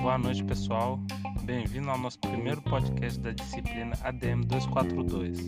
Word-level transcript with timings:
Boa 0.00 0.18
noite, 0.18 0.44
pessoal. 0.44 1.00
Bem-vindo 1.42 1.90
ao 1.90 1.98
nosso 1.98 2.18
primeiro 2.20 2.62
podcast 2.62 3.18
da 3.18 3.32
disciplina 3.32 3.96
ADM 4.02 4.42
242 4.46 5.38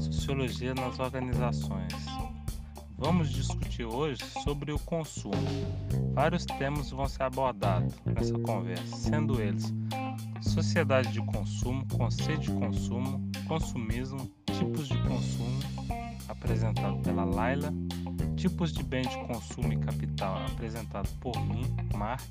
Sociologia 0.00 0.74
nas 0.74 0.98
Organizações. 0.98 1.92
Vamos 2.96 3.30
discutir 3.30 3.84
hoje 3.84 4.24
sobre 4.42 4.72
o 4.72 4.78
consumo. 4.80 5.34
Vários 6.12 6.44
temas 6.44 6.90
vão 6.90 7.08
ser 7.08 7.22
abordados 7.22 7.94
nessa 8.04 8.36
conversa, 8.40 8.96
sendo 8.96 9.40
eles 9.40 9.72
sociedade 10.40 11.12
de 11.12 11.24
consumo, 11.24 11.86
conceito 11.96 12.40
de 12.40 12.52
consumo, 12.52 13.30
consumismo, 13.46 14.28
tipos 14.58 14.88
de 14.88 14.98
consumo, 15.02 15.60
apresentado 16.28 16.98
pela 16.98 17.24
Laila, 17.24 17.72
tipos 18.38 18.72
de 18.72 18.84
bem 18.84 19.02
de 19.02 19.18
consumo 19.26 19.72
e 19.72 19.76
capital, 19.78 20.38
apresentado 20.46 21.08
por 21.20 21.36
mim, 21.44 21.64
Mark, 21.96 22.22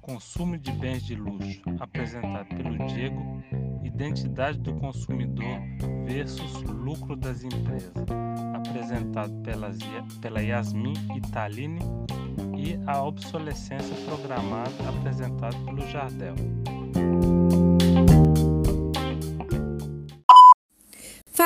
consumo 0.00 0.56
de 0.56 0.70
bens 0.70 1.02
de 1.04 1.16
luxo, 1.16 1.60
apresentado 1.80 2.48
pelo 2.48 2.86
Diego, 2.86 3.42
identidade 3.82 4.58
do 4.58 4.72
consumidor 4.74 5.58
versus 6.06 6.62
lucro 6.62 7.16
das 7.16 7.42
empresas, 7.42 7.92
apresentado 8.54 9.34
pelas, 9.42 9.78
pela 10.20 10.40
Yasmin 10.40 10.94
Italine, 11.16 11.80
e 12.56 12.78
a 12.86 13.02
obsolescência 13.02 13.96
programada, 14.06 14.70
apresentado 14.88 15.56
pelo 15.64 15.80
Jardel. 15.88 16.36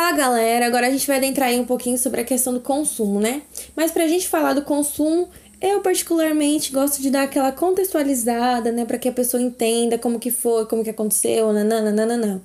Fala 0.07 0.19
galera, 0.19 0.69
agora 0.69 0.87
a 0.87 0.91
gente 0.91 1.05
vai 1.05 1.17
adentrar 1.17 1.49
aí 1.49 1.59
um 1.59 1.65
pouquinho 1.65 1.99
sobre 1.99 2.21
a 2.21 2.25
questão 2.25 2.55
do 2.55 2.61
consumo, 2.61 3.19
né? 3.19 3.43
Mas 3.75 3.91
pra 3.91 4.07
gente 4.07 4.29
falar 4.29 4.53
do 4.53 4.63
consumo, 4.63 5.29
eu 5.61 5.81
particularmente 5.81 6.71
gosto 6.71 7.03
de 7.03 7.11
dar 7.11 7.23
aquela 7.25 7.51
contextualizada, 7.51 8.71
né, 8.71 8.85
para 8.85 8.99
que 8.99 9.09
a 9.09 9.13
pessoa 9.13 9.43
entenda 9.43 9.99
como 9.99 10.21
que 10.21 10.31
foi, 10.31 10.65
como 10.67 10.85
que 10.85 10.91
aconteceu, 10.91 11.53
nananana. 11.53 12.41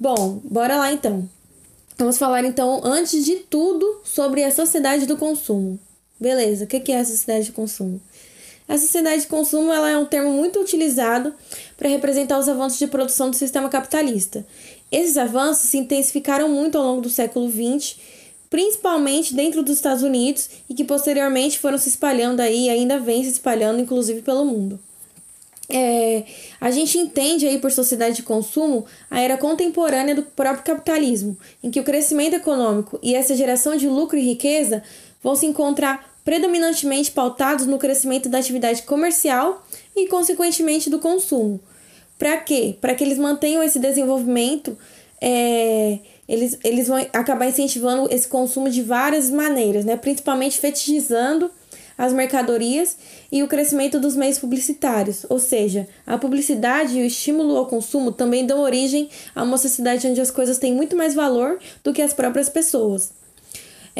Bom, 0.00 0.40
bora 0.42 0.76
lá 0.76 0.92
então. 0.92 1.30
Vamos 1.96 2.18
falar 2.18 2.42
então, 2.42 2.80
antes 2.82 3.24
de 3.24 3.36
tudo, 3.36 4.00
sobre 4.02 4.42
a 4.42 4.50
sociedade 4.50 5.06
do 5.06 5.16
consumo. 5.16 5.78
Beleza, 6.18 6.64
o 6.64 6.66
que 6.66 6.90
é 6.90 6.98
a 6.98 7.04
sociedade 7.04 7.44
de 7.44 7.52
consumo? 7.52 8.00
A 8.66 8.78
sociedade 8.78 9.22
de 9.22 9.26
consumo 9.28 9.72
ela 9.72 9.90
é 9.90 9.98
um 9.98 10.04
termo 10.04 10.32
muito 10.32 10.60
utilizado 10.60 11.34
para 11.76 11.88
representar 11.88 12.38
os 12.38 12.48
avanços 12.48 12.78
de 12.78 12.86
produção 12.86 13.30
do 13.30 13.36
sistema 13.36 13.68
capitalista. 13.68 14.46
Esses 14.90 15.16
avanços 15.16 15.68
se 15.68 15.78
intensificaram 15.78 16.48
muito 16.48 16.76
ao 16.76 16.84
longo 16.84 17.00
do 17.00 17.10
século 17.10 17.50
XX, 17.50 17.96
principalmente 18.48 19.34
dentro 19.34 19.62
dos 19.62 19.76
Estados 19.76 20.02
Unidos 20.02 20.50
e 20.68 20.74
que 20.74 20.84
posteriormente 20.84 21.58
foram 21.58 21.78
se 21.78 21.88
espalhando 21.88 22.40
aí 22.40 22.66
e 22.66 22.70
ainda 22.70 22.98
vem 22.98 23.22
se 23.22 23.30
espalhando, 23.30 23.80
inclusive 23.80 24.22
pelo 24.22 24.44
mundo. 24.44 24.80
É, 25.72 26.24
a 26.60 26.72
gente 26.72 26.98
entende 26.98 27.46
aí 27.46 27.60
por 27.60 27.70
sociedade 27.70 28.16
de 28.16 28.22
consumo 28.24 28.84
a 29.08 29.20
era 29.20 29.38
contemporânea 29.38 30.16
do 30.16 30.24
próprio 30.24 30.64
capitalismo, 30.64 31.38
em 31.62 31.70
que 31.70 31.78
o 31.78 31.84
crescimento 31.84 32.34
econômico 32.34 32.98
e 33.00 33.14
essa 33.14 33.36
geração 33.36 33.76
de 33.76 33.86
lucro 33.86 34.18
e 34.18 34.22
riqueza 34.22 34.82
vão 35.22 35.36
se 35.36 35.46
encontrar 35.46 36.10
predominantemente 36.24 37.12
pautados 37.12 37.66
no 37.66 37.78
crescimento 37.78 38.28
da 38.28 38.38
atividade 38.38 38.82
comercial 38.82 39.64
e, 39.94 40.08
consequentemente, 40.08 40.90
do 40.90 40.98
consumo. 40.98 41.60
Para 42.20 42.36
quê? 42.36 42.76
Para 42.78 42.94
que 42.94 43.02
eles 43.02 43.16
mantenham 43.16 43.62
esse 43.62 43.78
desenvolvimento, 43.78 44.76
é, 45.22 46.00
eles, 46.28 46.58
eles 46.62 46.86
vão 46.86 46.98
acabar 47.14 47.48
incentivando 47.48 48.14
esse 48.14 48.28
consumo 48.28 48.68
de 48.68 48.82
várias 48.82 49.30
maneiras, 49.30 49.86
né? 49.86 49.96
principalmente 49.96 50.60
fetichizando 50.60 51.50
as 51.96 52.12
mercadorias 52.12 52.94
e 53.32 53.42
o 53.42 53.48
crescimento 53.48 53.98
dos 53.98 54.16
meios 54.16 54.38
publicitários, 54.38 55.24
ou 55.30 55.38
seja, 55.38 55.88
a 56.06 56.18
publicidade 56.18 56.98
e 56.98 57.02
o 57.02 57.06
estímulo 57.06 57.56
ao 57.56 57.66
consumo 57.66 58.12
também 58.12 58.44
dão 58.44 58.60
origem 58.60 59.08
a 59.34 59.42
uma 59.42 59.56
sociedade 59.56 60.06
onde 60.06 60.20
as 60.20 60.30
coisas 60.30 60.58
têm 60.58 60.74
muito 60.74 60.94
mais 60.94 61.14
valor 61.14 61.58
do 61.82 61.90
que 61.90 62.02
as 62.02 62.12
próprias 62.12 62.50
pessoas. 62.50 63.12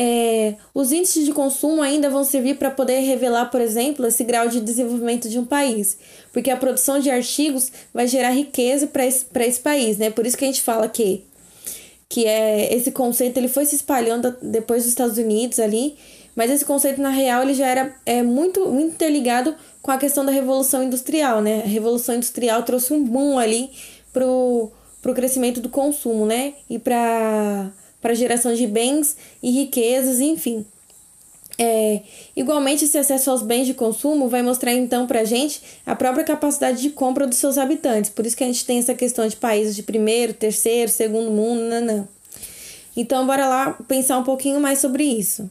É, 0.02 0.54
os 0.72 0.92
índices 0.92 1.26
de 1.26 1.32
consumo 1.32 1.82
ainda 1.82 2.08
vão 2.08 2.24
servir 2.24 2.56
para 2.56 2.70
poder 2.70 3.00
revelar, 3.00 3.50
por 3.50 3.60
exemplo, 3.60 4.06
esse 4.06 4.24
grau 4.24 4.48
de 4.48 4.58
desenvolvimento 4.60 5.28
de 5.28 5.38
um 5.38 5.44
país, 5.44 5.98
porque 6.32 6.50
a 6.50 6.56
produção 6.56 6.98
de 6.98 7.10
artigos 7.10 7.70
vai 7.92 8.06
gerar 8.06 8.30
riqueza 8.30 8.86
para 8.86 9.04
esse, 9.04 9.26
esse 9.40 9.60
país, 9.60 9.98
né? 9.98 10.08
Por 10.08 10.24
isso 10.24 10.38
que 10.38 10.44
a 10.44 10.48
gente 10.48 10.62
fala 10.62 10.88
que, 10.88 11.22
que 12.08 12.24
é, 12.24 12.74
esse 12.74 12.90
conceito 12.92 13.36
ele 13.36 13.48
foi 13.48 13.66
se 13.66 13.76
espalhando 13.76 14.34
depois 14.40 14.84
dos 14.84 14.90
Estados 14.90 15.18
Unidos 15.18 15.58
ali 15.58 15.96
mas 16.34 16.50
esse 16.50 16.64
conceito, 16.64 17.00
na 17.00 17.10
real, 17.10 17.42
ele 17.42 17.54
já 17.54 17.66
era 17.66 17.94
é, 18.06 18.22
muito, 18.22 18.66
muito 18.66 18.94
interligado 18.94 19.54
com 19.82 19.90
a 19.90 19.98
questão 19.98 20.24
da 20.24 20.32
Revolução 20.32 20.82
Industrial, 20.82 21.40
né? 21.42 21.62
A 21.64 21.66
Revolução 21.66 22.14
Industrial 22.14 22.62
trouxe 22.62 22.92
um 22.92 23.04
boom 23.04 23.38
ali 23.38 23.70
pro, 24.12 24.70
pro 25.02 25.14
crescimento 25.14 25.60
do 25.60 25.68
consumo, 25.68 26.26
né? 26.26 26.54
E 26.68 26.78
para 26.78 27.70
a 28.02 28.14
geração 28.14 28.54
de 28.54 28.66
bens 28.66 29.16
e 29.42 29.50
riquezas, 29.50 30.20
enfim. 30.20 30.64
É, 31.58 32.00
igualmente, 32.34 32.86
esse 32.86 32.96
acesso 32.96 33.30
aos 33.30 33.42
bens 33.42 33.66
de 33.66 33.74
consumo 33.74 34.28
vai 34.28 34.42
mostrar 34.42 34.72
então 34.72 35.06
para 35.06 35.20
a 35.20 35.24
gente 35.24 35.60
a 35.84 35.94
própria 35.94 36.24
capacidade 36.24 36.80
de 36.80 36.88
compra 36.88 37.26
dos 37.26 37.36
seus 37.36 37.58
habitantes. 37.58 38.10
Por 38.10 38.24
isso 38.24 38.36
que 38.36 38.44
a 38.44 38.46
gente 38.46 38.64
tem 38.64 38.78
essa 38.78 38.94
questão 38.94 39.28
de 39.28 39.36
países 39.36 39.76
de 39.76 39.82
primeiro, 39.82 40.32
terceiro, 40.32 40.90
segundo 40.90 41.30
mundo, 41.30 41.60
não, 41.60 41.80
não. 41.80 42.08
Então, 42.96 43.26
bora 43.26 43.46
lá 43.46 43.78
pensar 43.86 44.18
um 44.18 44.24
pouquinho 44.24 44.58
mais 44.58 44.78
sobre 44.78 45.04
isso. 45.04 45.50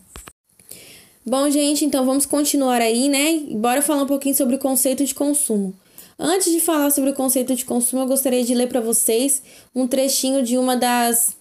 Bom, 1.26 1.48
gente, 1.50 1.86
então 1.86 2.04
vamos 2.04 2.26
continuar 2.26 2.82
aí, 2.82 3.08
né? 3.08 3.42
Bora 3.52 3.84
falar 3.84 4.02
um 4.02 4.08
pouquinho 4.08 4.36
sobre 4.36 4.56
o 4.56 4.60
conceito 4.60 5.06
de 5.06 5.14
consumo. 5.14 5.76
Antes 6.18 6.52
de 6.52 6.60
falar 6.60 6.90
sobre 6.90 7.12
o 7.12 7.14
conceito 7.14 7.56
de 7.56 7.64
consumo, 7.64 8.02
eu 8.02 8.08
gostaria 8.08 8.44
de 8.44 8.56
ler 8.56 8.68
para 8.68 8.82
vocês 8.82 9.42
um 9.76 9.88
trechinho 9.88 10.42
de 10.42 10.58
uma 10.58 10.76
das 10.76 11.38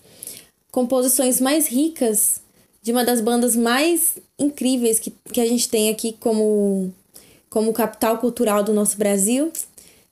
composições 0.78 1.40
mais 1.40 1.66
ricas, 1.66 2.40
de 2.80 2.92
uma 2.92 3.04
das 3.04 3.20
bandas 3.20 3.56
mais 3.56 4.16
incríveis 4.38 5.00
que, 5.00 5.12
que 5.32 5.40
a 5.40 5.44
gente 5.44 5.68
tem 5.68 5.90
aqui 5.90 6.14
como, 6.20 6.94
como 7.50 7.72
capital 7.72 8.18
cultural 8.18 8.62
do 8.62 8.72
nosso 8.72 8.96
Brasil, 8.96 9.50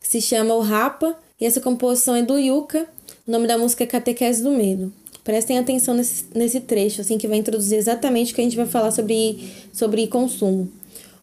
que 0.00 0.08
se 0.08 0.20
chama 0.20 0.56
O 0.56 0.60
Rapa, 0.60 1.16
e 1.40 1.46
essa 1.46 1.60
composição 1.60 2.16
é 2.16 2.22
do 2.22 2.36
Yuka. 2.36 2.84
O 3.24 3.30
nome 3.30 3.46
da 3.46 3.56
música 3.56 3.84
é 3.84 3.86
Catequese 3.86 4.42
do 4.42 4.50
Medo. 4.50 4.92
Prestem 5.22 5.56
atenção 5.56 5.94
nesse, 5.94 6.24
nesse 6.34 6.60
trecho, 6.60 7.00
assim, 7.00 7.16
que 7.16 7.28
vai 7.28 7.38
introduzir 7.38 7.78
exatamente 7.78 8.32
o 8.32 8.34
que 8.34 8.40
a 8.40 8.44
gente 8.44 8.56
vai 8.56 8.66
falar 8.66 8.90
sobre, 8.90 9.48
sobre 9.72 10.08
consumo. 10.08 10.68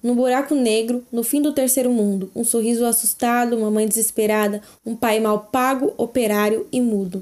No 0.01 0.15
buraco 0.15 0.55
negro, 0.55 1.03
no 1.11 1.21
fim 1.21 1.41
do 1.41 1.51
terceiro 1.51 1.91
mundo, 1.91 2.31
um 2.33 2.45
sorriso 2.45 2.85
assustado, 2.85 3.57
uma 3.57 3.69
mãe 3.69 3.89
desesperada, 3.89 4.61
um 4.85 4.95
pai 4.95 5.19
mal 5.19 5.49
pago, 5.51 5.93
operário 5.97 6.65
e 6.71 6.79
mudo. 6.79 7.21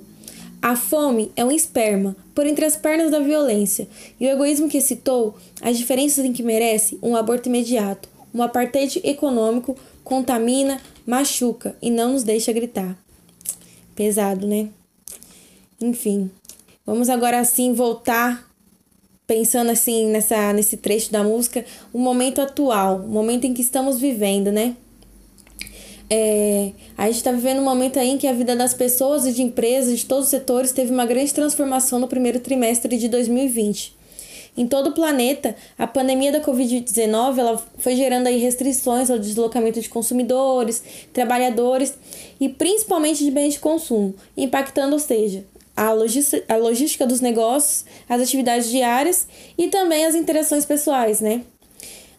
A 0.61 0.75
fome 0.75 1.31
é 1.35 1.43
um 1.43 1.51
esperma 1.51 2.15
por 2.35 2.45
entre 2.45 2.65
as 2.65 2.77
pernas 2.77 3.09
da 3.09 3.19
violência, 3.19 3.87
e 4.19 4.27
o 4.27 4.29
egoísmo 4.29 4.69
que 4.69 4.79
citou, 4.79 5.35
as 5.61 5.77
diferenças 5.77 6.23
em 6.23 6.33
que 6.33 6.43
merece 6.43 6.99
um 7.01 7.15
aborto 7.15 7.49
imediato, 7.49 8.07
um 8.33 8.43
apartheid 8.43 9.01
econômico, 9.03 9.75
contamina, 10.03 10.79
machuca 11.05 11.75
e 11.81 11.89
não 11.89 12.13
nos 12.13 12.23
deixa 12.23 12.51
gritar. 12.51 12.97
Pesado, 13.95 14.45
né? 14.45 14.69
Enfim, 15.81 16.29
Vamos 16.85 17.09
agora 17.09 17.39
assim 17.39 17.73
voltar 17.73 18.49
pensando 19.27 19.69
assim 19.69 20.07
nessa 20.07 20.51
nesse 20.51 20.77
trecho 20.77 21.11
da 21.11 21.23
música, 21.23 21.63
o 21.93 21.99
momento 21.99 22.41
atual, 22.41 22.97
o 22.97 23.07
momento 23.07 23.45
em 23.45 23.53
que 23.53 23.61
estamos 23.61 23.99
vivendo, 23.99 24.51
né? 24.51 24.75
É, 26.13 26.73
a 26.97 27.05
gente 27.05 27.15
está 27.15 27.31
vivendo 27.31 27.59
um 27.59 27.63
momento 27.63 27.97
aí 27.97 28.09
em 28.09 28.17
que 28.17 28.27
a 28.27 28.33
vida 28.33 28.53
das 28.53 28.73
pessoas 28.73 29.25
e 29.25 29.31
de 29.31 29.41
empresas 29.41 29.97
de 29.97 30.05
todos 30.05 30.25
os 30.25 30.29
setores 30.29 30.73
teve 30.73 30.91
uma 30.91 31.05
grande 31.05 31.33
transformação 31.33 31.99
no 31.99 32.07
primeiro 32.07 32.41
trimestre 32.41 32.97
de 32.97 33.07
2020. 33.07 33.95
Em 34.57 34.67
todo 34.67 34.87
o 34.87 34.93
planeta, 34.93 35.55
a 35.79 35.87
pandemia 35.87 36.33
da 36.33 36.41
Covid-19 36.41 37.37
ela 37.37 37.63
foi 37.77 37.95
gerando 37.95 38.27
aí 38.27 38.37
restrições 38.39 39.09
ao 39.09 39.17
deslocamento 39.17 39.79
de 39.79 39.87
consumidores, 39.87 40.83
trabalhadores 41.13 41.93
e 42.41 42.49
principalmente 42.49 43.23
de 43.23 43.31
bens 43.31 43.53
de 43.53 43.59
consumo, 43.59 44.13
impactando, 44.35 44.91
ou 44.91 44.99
seja, 44.99 45.45
a, 45.77 45.91
a 45.91 46.57
logística 46.57 47.07
dos 47.07 47.21
negócios, 47.21 47.85
as 48.09 48.21
atividades 48.21 48.69
diárias 48.69 49.25
e 49.57 49.69
também 49.69 50.05
as 50.05 50.13
interações 50.13 50.65
pessoais, 50.65 51.21
né? 51.21 51.43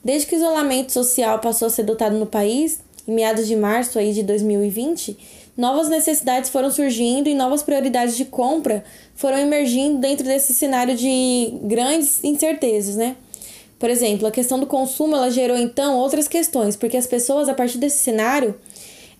Desde 0.03 0.27
que 0.27 0.35
o 0.35 0.39
isolamento 0.39 0.91
social 0.91 1.39
passou 1.41 1.67
a 1.67 1.71
ser 1.71 1.83
adotado 1.83 2.17
no 2.17 2.27
país, 2.27 2.81
em 3.07 3.13
meados 3.13 3.47
de 3.47 3.57
março 3.57 3.99
aí 3.99 4.13
de 4.13 4.23
2020, 4.23 5.17
novas 5.57 5.89
necessidades 5.89 6.51
foram 6.51 6.71
surgindo 6.71 7.29
e 7.29 7.35
novas 7.35 7.63
prioridades 7.63 8.17
de 8.17 8.25
compra 8.25 8.85
foram 9.15 9.39
emergindo 9.39 9.99
dentro 9.99 10.25
desse 10.25 10.55
cenário 10.55 10.97
de 10.97 11.55
grandes 11.63 12.23
incertezas, 12.25 12.97
né? 12.97 13.17
Por 13.79 13.91
exemplo, 13.91 14.27
a 14.29 14.31
questão 14.31 14.61
do 14.61 14.67
consumo 14.67 15.17
ela 15.17 15.31
gerou 15.31 15.57
então 15.57 15.97
outras 15.97 16.29
questões, 16.29 16.77
porque 16.77 16.97
as 16.97 17.07
pessoas 17.07 17.49
a 17.49 17.55
partir 17.55 17.79
desse 17.79 17.99
cenário 17.99 18.55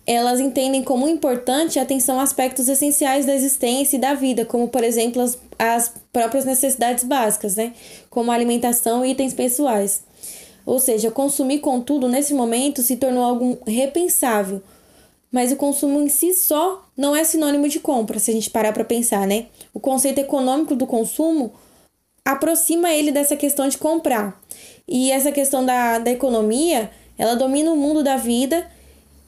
elas 0.05 0.39
entendem 0.39 0.83
como 0.83 1.07
importante 1.07 1.79
a 1.79 1.81
atenção 1.81 2.19
a 2.19 2.23
aspectos 2.23 2.67
essenciais 2.67 3.25
da 3.25 3.33
existência 3.33 3.95
e 3.95 3.99
da 3.99 4.13
vida, 4.13 4.45
como, 4.45 4.67
por 4.67 4.83
exemplo, 4.83 5.21
as, 5.21 5.39
as 5.57 5.93
próprias 6.11 6.43
necessidades 6.43 7.05
básicas, 7.05 7.55
né? 7.55 7.73
como 8.09 8.31
alimentação 8.31 9.05
e 9.05 9.11
itens 9.11 9.33
pessoais. 9.33 10.01
Ou 10.65 10.79
seja, 10.79 11.11
consumir 11.11 11.59
contudo 11.59 12.07
nesse 12.07 12.33
momento 12.33 12.81
se 12.81 12.95
tornou 12.95 13.23
algo 13.23 13.59
repensável. 13.67 14.61
Mas 15.31 15.51
o 15.51 15.55
consumo 15.55 15.99
em 16.01 16.09
si 16.09 16.33
só 16.33 16.87
não 16.95 17.15
é 17.15 17.23
sinônimo 17.23 17.67
de 17.67 17.79
compra, 17.79 18.19
se 18.19 18.31
a 18.31 18.33
gente 18.33 18.49
parar 18.49 18.71
para 18.71 18.85
pensar, 18.85 19.25
né? 19.25 19.47
O 19.73 19.79
conceito 19.79 20.19
econômico 20.19 20.75
do 20.75 20.85
consumo 20.85 21.51
aproxima 22.23 22.93
ele 22.93 23.11
dessa 23.11 23.35
questão 23.35 23.67
de 23.67 23.77
comprar. 23.77 24.39
E 24.87 25.11
essa 25.11 25.31
questão 25.31 25.65
da, 25.65 25.97
da 25.99 26.11
economia, 26.11 26.91
ela 27.17 27.35
domina 27.35 27.71
o 27.71 27.75
mundo 27.75 28.03
da 28.03 28.15
vida 28.15 28.69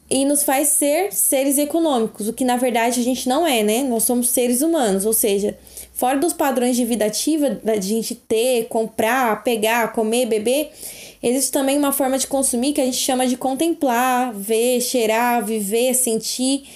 e 0.10 0.24
nos 0.26 0.44
faz 0.44 0.70
ser 0.70 1.12
seres 1.12 1.58
econômicos, 1.58 2.28
o 2.28 2.34
que 2.34 2.46
na 2.46 2.58
verdade 2.58 3.00
a 3.00 3.04
gente 3.04 3.28
não 3.28 3.46
é, 3.46 3.64
né? 3.64 3.84
Nós 3.84 4.04
somos 4.04 4.30
seres 4.30 4.62
humanos, 4.62 5.06
ou 5.06 5.14
seja, 5.14 5.58
fora 5.96 6.20
dos 6.20 6.34
padrões 6.34 6.76
de 6.76 6.86
vida 6.86 7.06
ativa, 7.06 7.50
da 7.64 7.80
gente 7.80 8.14
ter, 8.14 8.66
comprar, 8.66 9.44
pegar, 9.44 9.94
comer, 9.94 10.28
beber, 10.28 10.70
existe 11.24 11.52
também 11.52 11.78
uma 11.78 11.94
forma 11.94 12.18
de 12.18 12.28
consumir 12.28 12.74
que 12.74 12.82
a 12.82 12.86
gente 12.86 12.98
chama 12.98 13.26
de 13.26 13.38
contemplar, 13.38 14.34
ver, 14.34 14.82
cheirar, 14.82 15.44
viver, 15.44 15.96
sentir, 15.96 16.68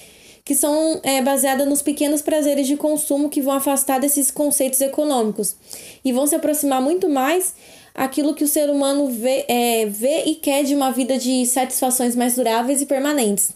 que 0.42 0.54
são 0.54 1.00
é, 1.04 1.20
baseadas 1.20 1.68
nos 1.68 1.82
pequenos 1.82 2.22
prazeres 2.22 2.66
de 2.66 2.76
consumo 2.76 3.28
que 3.28 3.42
vão 3.42 3.54
afastar 3.54 4.00
desses 4.00 4.30
conceitos 4.30 4.80
econômicos 4.80 5.54
e 6.02 6.12
vão 6.12 6.26
se 6.26 6.34
aproximar 6.34 6.80
muito 6.80 7.08
mais 7.08 7.54
aquilo 7.94 8.34
que 8.34 8.42
o 8.42 8.48
ser 8.48 8.70
humano 8.70 9.08
vê, 9.08 9.44
é, 9.46 9.86
vê 9.86 10.24
e 10.24 10.34
quer 10.34 10.64
de 10.64 10.74
uma 10.74 10.90
vida 10.90 11.18
de 11.18 11.44
satisfações 11.44 12.16
mais 12.16 12.36
duráveis 12.36 12.80
e 12.80 12.86
permanentes. 12.86 13.52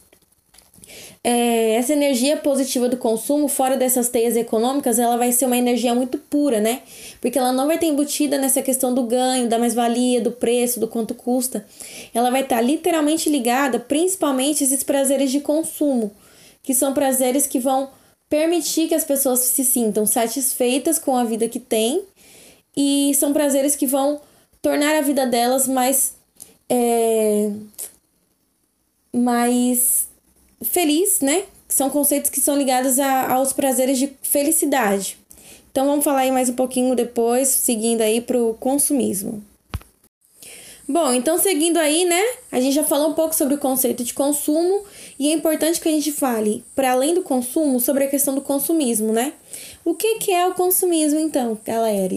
É, 1.23 1.75
essa 1.76 1.93
energia 1.93 2.37
positiva 2.37 2.88
do 2.88 2.99
consumo, 2.99 3.49
fora 3.49 3.76
dessas 3.76 4.11
teias 4.11 4.37
econômicas, 4.37 4.99
ela 4.99 5.17
vai 5.17 5.32
ser 5.32 5.46
uma 5.46 5.56
energia 5.56 5.94
muito 5.94 6.19
pura, 6.19 6.61
né? 6.61 6.82
Porque 7.20 7.38
ela 7.38 7.52
não 7.52 7.67
vai 7.67 7.79
ter 7.79 7.87
embutida 7.87 8.37
nessa 8.37 8.61
questão 8.61 8.94
do 8.94 9.05
ganho, 9.05 9.49
da 9.49 9.58
mais-valia, 9.58 10.20
do 10.20 10.31
preço, 10.31 10.79
do 10.79 10.87
quanto 10.87 11.14
custa. 11.14 11.64
Ela 12.12 12.31
vai 12.31 12.43
estar 12.43 12.61
literalmente 12.61 13.31
ligada, 13.31 13.81
principalmente, 13.81 14.62
a 14.62 14.67
esses 14.67 14.82
prazeres 14.82 15.31
de 15.31 15.41
consumo, 15.41 16.11
que 16.62 16.75
são 16.75 16.93
prazeres 16.93 17.46
que 17.46 17.58
vão 17.58 17.88
permitir 18.29 18.88
que 18.88 18.94
as 18.94 19.05
pessoas 19.05 19.41
se 19.41 19.64
sintam 19.64 20.05
satisfeitas 20.05 20.99
com 20.99 21.17
a 21.17 21.25
vida 21.25 21.49
que 21.49 21.61
têm 21.61 22.02
e 22.76 23.12
são 23.14 23.32
prazeres 23.32 23.76
que 23.76 23.87
vão 23.87 24.20
tornar 24.61 24.96
a 24.96 25.00
vida 25.00 25.26
delas 25.26 25.69
mais 25.69 26.14
é, 26.69 27.50
mais 29.12 30.08
feliz, 30.65 31.21
né? 31.21 31.45
São 31.69 31.91
conceitos 31.91 32.31
que 32.31 32.41
são 32.41 32.57
ligados 32.57 32.99
a, 32.99 33.33
aos 33.33 33.53
prazeres 33.53 33.99
de 33.99 34.13
felicidade. 34.23 35.19
Então 35.71 35.87
vamos 35.87 36.05
falar 36.05 36.21
aí 36.21 36.31
mais 36.31 36.49
um 36.49 36.55
pouquinho 36.55 36.95
depois, 36.95 37.49
seguindo 37.49 38.01
aí 38.01 38.21
para 38.21 38.39
o 38.39 38.55
consumismo. 38.55 39.43
Bom, 40.87 41.15
então 41.15 41.39
seguindo 41.39 41.79
aí, 41.79 42.05
né? 42.05 42.23
A 42.53 42.61
gente 42.61 42.75
já 42.75 42.85
falou 42.85 43.09
um 43.09 43.15
pouco 43.15 43.35
sobre 43.35 43.55
o 43.55 43.59
conceito 43.59 44.05
de 44.05 44.13
consumo 44.13 44.85
e 45.19 45.31
é 45.31 45.33
importante 45.33 45.81
que 45.81 45.89
a 45.89 45.93
gente 45.93 46.13
fale, 46.13 46.63
para 46.75 46.93
além 46.93 47.15
do 47.15 47.23
consumo, 47.23 47.81
sobre 47.81 48.05
a 48.05 48.09
questão 48.09 48.35
do 48.35 48.43
consumismo, 48.43 49.13
né? 49.13 49.33
O 49.85 49.95
que, 49.95 50.17
que 50.19 50.31
é 50.31 50.47
o 50.47 50.55
consumismo, 50.55 51.19
então, 51.19 51.59
galera? 51.65 52.15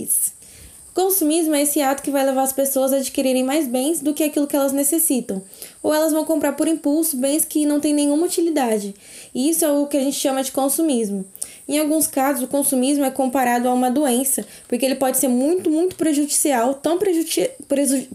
Consumismo 0.98 1.54
é 1.54 1.62
esse 1.62 1.80
ato 1.80 2.02
que 2.02 2.10
vai 2.10 2.26
levar 2.26 2.42
as 2.42 2.52
pessoas 2.52 2.92
a 2.92 2.98
adquirirem 2.98 3.44
mais 3.44 3.68
bens 3.68 4.02
do 4.02 4.16
que 4.16 4.24
aquilo 4.24 4.48
que 4.48 4.56
elas 4.56 4.72
necessitam, 4.72 5.44
ou 5.84 5.94
elas 5.94 6.12
vão 6.12 6.26
comprar 6.26 6.54
por 6.54 6.68
impulso 6.68 7.16
bens 7.18 7.46
que 7.46 7.68
não 7.68 7.80
têm 7.80 7.94
nenhuma 7.94 8.26
utilidade. 8.26 8.96
E 9.32 9.48
isso 9.48 9.64
é 9.64 9.72
o 9.72 9.86
que 9.86 9.96
a 9.96 10.00
gente 10.00 10.18
chama 10.18 10.42
de 10.42 10.52
consumismo. 10.52 11.24
Em 11.68 11.78
alguns 11.78 12.08
casos, 12.08 12.42
o 12.42 12.48
consumismo 12.48 13.06
é 13.06 13.12
comparado 13.12 13.68
a 13.68 13.74
uma 13.76 13.92
doença, 13.92 14.44
porque 14.68 14.84
ele 14.84 14.96
pode 14.96 15.18
ser 15.18 15.28
muito, 15.28 15.70
muito 15.70 15.96
prejudicial, 15.96 16.74
tão 16.74 16.98
prejudici 16.98 17.52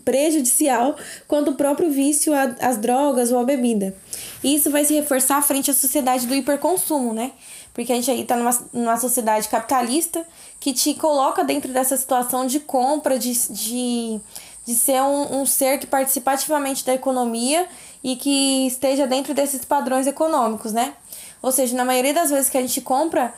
prejudicial 0.04 0.96
quanto 1.28 1.52
o 1.52 1.54
próprio 1.54 1.88
vício 1.88 2.32
às 2.58 2.78
drogas 2.78 3.30
ou 3.30 3.38
à 3.38 3.44
bebida. 3.44 3.94
E 4.42 4.54
isso 4.56 4.70
vai 4.70 4.84
se 4.84 4.94
reforçar 4.94 5.40
frente 5.42 5.70
à 5.70 5.74
sociedade 5.74 6.26
do 6.26 6.34
hiperconsumo, 6.34 7.12
né? 7.12 7.32
Porque 7.72 7.92
a 7.92 7.96
gente 7.96 8.10
aí 8.10 8.22
está 8.22 8.36
numa, 8.36 8.58
numa 8.72 8.96
sociedade 8.96 9.48
capitalista 9.48 10.26
que 10.58 10.72
te 10.72 10.94
coloca 10.94 11.44
dentro 11.44 11.72
dessa 11.72 11.96
situação 11.96 12.46
de 12.46 12.60
compra, 12.60 13.18
de, 13.18 13.32
de, 13.48 14.20
de 14.66 14.74
ser 14.74 15.00
um, 15.02 15.40
um 15.40 15.46
ser 15.46 15.78
que 15.78 15.86
participa 15.86 16.32
ativamente 16.32 16.84
da 16.84 16.94
economia 16.94 17.66
e 18.02 18.16
que 18.16 18.66
esteja 18.66 19.06
dentro 19.06 19.32
desses 19.32 19.64
padrões 19.64 20.06
econômicos, 20.06 20.72
né? 20.72 20.94
Ou 21.40 21.50
seja, 21.50 21.76
na 21.76 21.84
maioria 21.84 22.12
das 22.12 22.30
vezes 22.30 22.50
que 22.50 22.58
a 22.58 22.60
gente 22.60 22.80
compra 22.80 23.32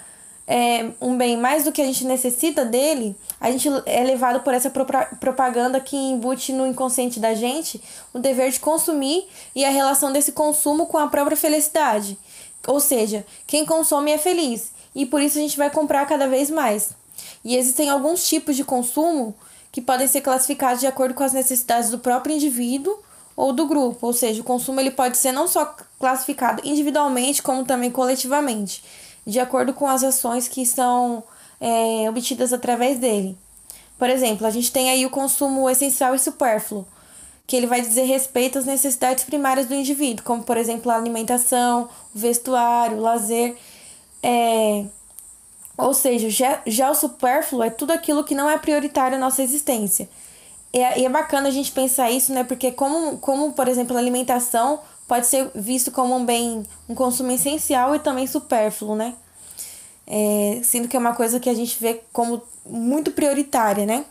é, 0.47 0.91
um 1.01 1.17
bem 1.17 1.37
mais 1.37 1.65
do 1.65 1.73
que 1.73 1.81
a 1.81 1.87
gente 1.87 2.05
necessita 2.05 2.65
dele, 2.65 3.17
a 3.41 3.51
gente 3.51 3.69
é 3.87 4.05
levado 4.05 4.41
por 4.41 4.53
essa 4.53 4.71
propaganda 4.71 5.81
que 5.81 5.97
embute 5.97 6.53
no 6.53 6.67
inconsciente 6.67 7.19
da 7.19 7.35
gente 7.35 7.83
o 8.13 8.19
dever 8.19 8.51
de 8.51 8.61
consumir 8.61 9.27
e 9.55 9.65
a 9.65 9.71
relação 9.71 10.13
desse 10.13 10.33
consumo 10.33 10.87
com 10.87 10.99
a 10.99 11.09
própria 11.09 11.37
felicidade. 11.37 12.19
Ou 12.67 12.81
seja, 12.81 13.25
quem 13.47 13.65
consome 13.65 14.13
é 14.13 14.19
feliz 14.19 14.73
e 14.95 15.07
por 15.07 15.21
isso 15.21 15.39
a 15.39 15.41
gente 15.41 15.57
vai 15.57 15.71
comprar 15.71 16.07
cada 16.07 16.29
vez 16.29 16.51
mais. 16.51 16.91
E 17.45 17.57
existem 17.57 17.89
alguns 17.89 18.27
tipos 18.27 18.57
de 18.57 18.65
consumo 18.65 19.35
que 19.73 19.81
podem 19.81 20.07
ser 20.07 20.21
classificados 20.21 20.81
de 20.81 20.87
acordo 20.87 21.15
com 21.15 21.25
as 21.25 21.33
necessidades 21.33 21.91
do 21.91 21.99
próprio 21.99 22.35
indivíduo 22.35 22.99
ou 23.37 23.53
do 23.53 23.67
grupo, 23.67 24.07
ou 24.07 24.13
seja, 24.13 24.41
o 24.41 24.45
consumo 24.45 24.79
ele 24.79 24.93
pode 24.93 25.17
ser 25.17 25.33
não 25.33 25.49
só 25.49 25.75
classificado 25.99 26.63
individualmente, 26.65 27.43
como 27.43 27.65
também 27.65 27.91
coletivamente, 27.91 28.85
de 29.27 29.41
acordo 29.41 29.73
com 29.73 29.87
as 29.87 30.03
ações 30.03 30.49
que 30.49 30.67
são 30.67 31.23
é, 31.61 32.09
obtidas 32.09 32.53
através 32.53 32.99
dele. 32.99 33.37
Por 33.99 34.11
exemplo, 34.11 34.47
a 34.47 34.51
gente 34.51 34.73
tem 34.73 34.91
aí 34.91 35.07
o 35.07 35.11
consumo 35.11 35.69
essencial 35.71 36.15
e 36.15 36.19
supérfluo, 36.19 36.87
que 37.47 37.57
ele 37.57 37.67
vai 37.67 37.81
dizer 37.81 38.05
respeito 38.05 38.59
às 38.59 38.65
necessidades 38.65 39.25
primárias 39.25 39.67
do 39.67 39.75
indivíduo, 39.75 40.25
como 40.25 40.43
por 40.43 40.57
exemplo 40.57 40.91
a 40.91 40.97
alimentação, 40.97 41.89
o 42.15 42.19
vestuário, 42.19 42.99
o 42.99 43.01
lazer. 43.01 43.57
É... 44.23 44.85
Ou 45.77 45.93
seja, 45.93 46.31
já, 46.31 46.63
já 46.67 46.91
o 46.91 46.95
supérfluo 46.95 47.63
é 47.63 47.71
tudo 47.71 47.93
aquilo 47.93 48.25
que 48.25 48.35
não 48.35 48.49
é 48.49 48.59
prioritário 48.59 49.19
na 49.19 49.27
nossa 49.27 49.43
existência. 49.43 50.09
E 50.73 50.79
é, 50.79 50.99
e 51.01 51.05
é 51.05 51.09
bacana 51.09 51.49
a 51.49 51.53
gente 51.53 51.71
pensar 51.71 52.11
isso, 52.11 52.33
né? 52.33 52.43
Porque 52.45 52.73
como, 52.73 53.19
como, 53.19 53.53
por 53.53 53.69
exemplo, 53.69 53.97
a 53.97 54.01
alimentação 54.01 54.81
pode 55.07 55.27
ser 55.27 55.51
visto 55.55 55.91
como 55.91 56.15
um 56.17 56.25
bem, 56.25 56.65
um 56.89 56.95
consumo 56.95 57.31
essencial 57.31 57.95
e 57.95 57.99
também 57.99 58.27
supérfluo, 58.27 58.97
né? 58.97 59.15
É, 60.07 60.61
sendo 60.63 60.89
que 60.89 60.97
é 60.97 61.01
uma 61.01 61.15
coisa 61.15 61.41
que 61.41 61.49
a 61.49 61.55
gente 61.55 61.77
vê 61.81 62.03
como 62.13 62.43
muito 62.65 63.11
prioritária, 63.11 63.87
né? 63.87 64.05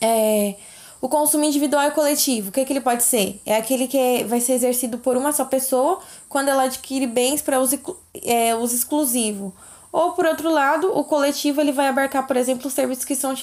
É, 0.00 0.56
o 1.00 1.08
consumo 1.08 1.44
individual 1.44 1.88
e 1.88 1.90
coletivo, 1.90 2.50
o 2.50 2.52
que, 2.52 2.60
é 2.60 2.64
que 2.64 2.72
ele 2.72 2.80
pode 2.80 3.02
ser? 3.02 3.40
É 3.44 3.56
aquele 3.56 3.88
que 3.88 3.98
é, 3.98 4.24
vai 4.24 4.40
ser 4.40 4.52
exercido 4.52 4.98
por 4.98 5.16
uma 5.16 5.32
só 5.32 5.44
pessoa 5.44 6.00
quando 6.28 6.48
ela 6.48 6.64
adquire 6.64 7.06
bens 7.06 7.42
para 7.42 7.60
uso, 7.60 7.78
é, 8.24 8.54
uso 8.54 8.74
exclusivo. 8.74 9.52
Ou, 9.90 10.12
por 10.12 10.24
outro 10.24 10.48
lado, 10.50 10.96
o 10.96 11.04
coletivo 11.04 11.60
ele 11.60 11.72
vai 11.72 11.88
abarcar, 11.88 12.26
por 12.26 12.36
exemplo, 12.36 12.66
os 12.68 12.72
serviços 12.72 13.04
que 13.04 13.14
são 13.14 13.34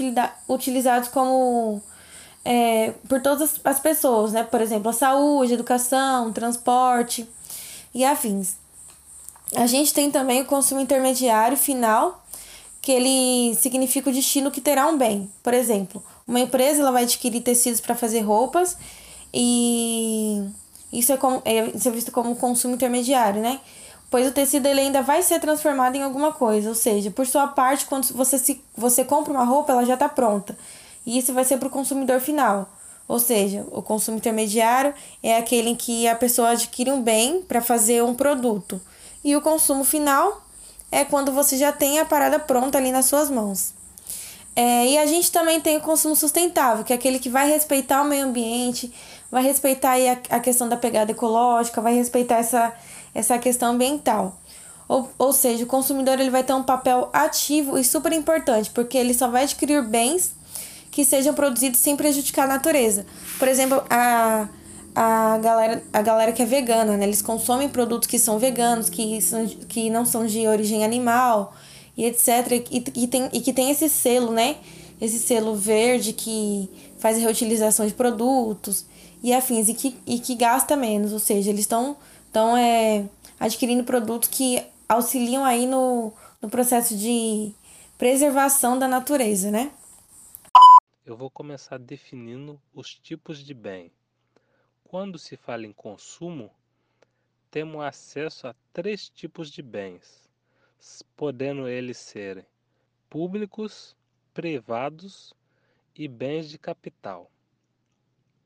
utilizados 0.47 1.09
como 1.09 1.81
é, 2.51 2.93
por 3.07 3.21
todas 3.21 3.61
as 3.63 3.79
pessoas, 3.79 4.31
né? 4.31 4.41
Por 4.41 4.59
exemplo, 4.59 4.89
a 4.89 4.93
saúde, 4.93 5.53
educação, 5.53 6.33
transporte 6.33 7.29
e 7.93 8.03
afins. 8.03 8.55
A 9.55 9.67
gente 9.67 9.93
tem 9.93 10.09
também 10.09 10.41
o 10.41 10.45
consumo 10.45 10.81
intermediário 10.81 11.55
final, 11.55 12.25
que 12.81 12.91
ele 12.91 13.55
significa 13.55 14.09
o 14.09 14.13
destino 14.13 14.49
que 14.49 14.59
terá 14.59 14.87
um 14.87 14.97
bem. 14.97 15.31
Por 15.43 15.53
exemplo, 15.53 16.03
uma 16.27 16.39
empresa 16.39 16.81
ela 16.81 16.91
vai 16.91 17.03
adquirir 17.03 17.41
tecidos 17.41 17.79
para 17.79 17.93
fazer 17.93 18.21
roupas 18.21 18.75
e 19.31 20.43
isso 20.91 21.13
é, 21.13 21.17
como, 21.17 21.43
é, 21.45 21.69
isso 21.69 21.87
é 21.87 21.91
visto 21.91 22.11
como 22.11 22.35
consumo 22.35 22.73
intermediário, 22.73 23.43
né? 23.43 23.59
Pois 24.09 24.27
o 24.27 24.31
tecido 24.31 24.65
ele 24.65 24.81
ainda 24.81 25.03
vai 25.03 25.21
ser 25.21 25.39
transformado 25.39 25.95
em 25.97 26.01
alguma 26.01 26.31
coisa, 26.31 26.69
ou 26.69 26.75
seja, 26.75 27.11
por 27.11 27.27
sua 27.27 27.47
parte, 27.47 27.85
quando 27.85 28.07
você, 28.07 28.39
se, 28.39 28.59
você 28.75 29.05
compra 29.05 29.31
uma 29.31 29.43
roupa, 29.43 29.71
ela 29.71 29.85
já 29.85 29.93
está 29.93 30.09
pronta. 30.09 30.57
E 31.09 31.17
isso 31.17 31.33
vai 31.33 31.43
ser 31.43 31.57
para 31.57 31.67
o 31.67 31.71
consumidor 31.71 32.19
final. 32.19 32.69
Ou 33.07 33.17
seja, 33.17 33.65
o 33.71 33.81
consumo 33.81 34.17
intermediário 34.17 34.93
é 35.23 35.37
aquele 35.37 35.71
em 35.71 35.75
que 35.75 36.07
a 36.07 36.13
pessoa 36.13 36.51
adquire 36.51 36.91
um 36.91 37.01
bem 37.01 37.41
para 37.41 37.63
fazer 37.63 38.03
um 38.03 38.13
produto. 38.13 38.79
E 39.23 39.35
o 39.35 39.41
consumo 39.41 39.83
final 39.83 40.39
é 40.91 41.03
quando 41.03 41.31
você 41.31 41.57
já 41.57 41.71
tem 41.71 41.97
a 41.97 42.05
parada 42.05 42.37
pronta 42.37 42.77
ali 42.77 42.91
nas 42.91 43.07
suas 43.07 43.27
mãos. 43.27 43.73
É, 44.55 44.85
e 44.85 44.99
a 44.99 45.07
gente 45.07 45.31
também 45.31 45.59
tem 45.59 45.77
o 45.77 45.81
consumo 45.81 46.15
sustentável, 46.15 46.83
que 46.83 46.93
é 46.93 46.95
aquele 46.95 47.17
que 47.17 47.27
vai 47.27 47.49
respeitar 47.49 48.03
o 48.03 48.05
meio 48.05 48.25
ambiente, 48.25 48.93
vai 49.31 49.41
respeitar 49.41 49.93
a, 49.95 50.35
a 50.35 50.39
questão 50.39 50.69
da 50.69 50.77
pegada 50.77 51.09
ecológica, 51.09 51.81
vai 51.81 51.95
respeitar 51.95 52.35
essa, 52.35 52.71
essa 53.15 53.39
questão 53.39 53.71
ambiental. 53.71 54.37
Ou, 54.87 55.09
ou 55.17 55.33
seja, 55.33 55.63
o 55.63 55.67
consumidor 55.67 56.19
ele 56.19 56.29
vai 56.29 56.43
ter 56.43 56.53
um 56.53 56.61
papel 56.61 57.09
ativo 57.11 57.79
e 57.79 57.83
super 57.83 58.13
importante, 58.13 58.69
porque 58.69 58.95
ele 58.95 59.15
só 59.15 59.27
vai 59.27 59.45
adquirir 59.45 59.81
bens 59.81 60.37
que 60.99 61.05
sejam 61.05 61.33
produzidos 61.33 61.79
sem 61.79 61.95
prejudicar 61.95 62.43
a 62.43 62.47
natureza. 62.47 63.05
Por 63.37 63.47
exemplo, 63.47 63.81
a, 63.89 64.49
a, 64.93 65.37
galera, 65.37 65.83
a 65.93 66.01
galera 66.01 66.33
que 66.33 66.41
é 66.41 66.45
vegana, 66.45 66.97
né? 66.97 67.05
Eles 67.05 67.21
consomem 67.21 67.69
produtos 67.69 68.05
que 68.05 68.19
são 68.19 68.37
veganos, 68.37 68.89
que, 68.89 69.21
são, 69.21 69.47
que 69.47 69.89
não 69.89 70.03
são 70.03 70.25
de 70.25 70.45
origem 70.45 70.83
animal, 70.83 71.53
e 71.95 72.03
etc. 72.03 72.51
E, 72.69 72.83
e, 72.95 73.07
tem, 73.07 73.29
e 73.31 73.39
que 73.39 73.53
tem 73.53 73.71
esse 73.71 73.87
selo, 73.87 74.33
né? 74.33 74.57
Esse 74.99 75.19
selo 75.19 75.55
verde 75.55 76.11
que 76.11 76.69
faz 76.97 77.17
reutilização 77.17 77.87
de 77.87 77.93
produtos 77.93 78.85
e 79.23 79.33
afins 79.33 79.69
e 79.69 79.73
que, 79.73 79.95
e 80.05 80.19
que 80.19 80.35
gasta 80.35 80.75
menos, 80.75 81.13
ou 81.13 81.19
seja, 81.19 81.49
eles 81.49 81.61
estão 81.61 81.95
estão 82.27 82.57
é, 82.57 83.05
adquirindo 83.39 83.85
produtos 83.85 84.27
que 84.27 84.61
auxiliam 84.87 85.45
aí 85.45 85.65
no, 85.65 86.11
no 86.41 86.49
processo 86.49 86.93
de 86.93 87.53
preservação 87.97 88.77
da 88.77 88.87
natureza, 88.87 89.49
né? 89.49 89.71
Eu 91.09 91.17
vou 91.17 91.31
começar 91.31 91.79
definindo 91.79 92.61
os 92.71 92.93
tipos 92.93 93.39
de 93.39 93.51
bem. 93.51 93.91
Quando 94.83 95.17
se 95.17 95.35
fala 95.35 95.65
em 95.65 95.73
consumo, 95.73 96.51
temos 97.49 97.81
acesso 97.81 98.45
a 98.45 98.55
três 98.71 99.09
tipos 99.09 99.49
de 99.49 99.63
bens, 99.63 100.29
podendo 101.15 101.67
eles 101.67 101.97
serem 101.97 102.45
públicos, 103.09 103.97
privados 104.35 105.33
e 105.95 106.07
bens 106.07 106.47
de 106.47 106.59
capital. 106.59 107.31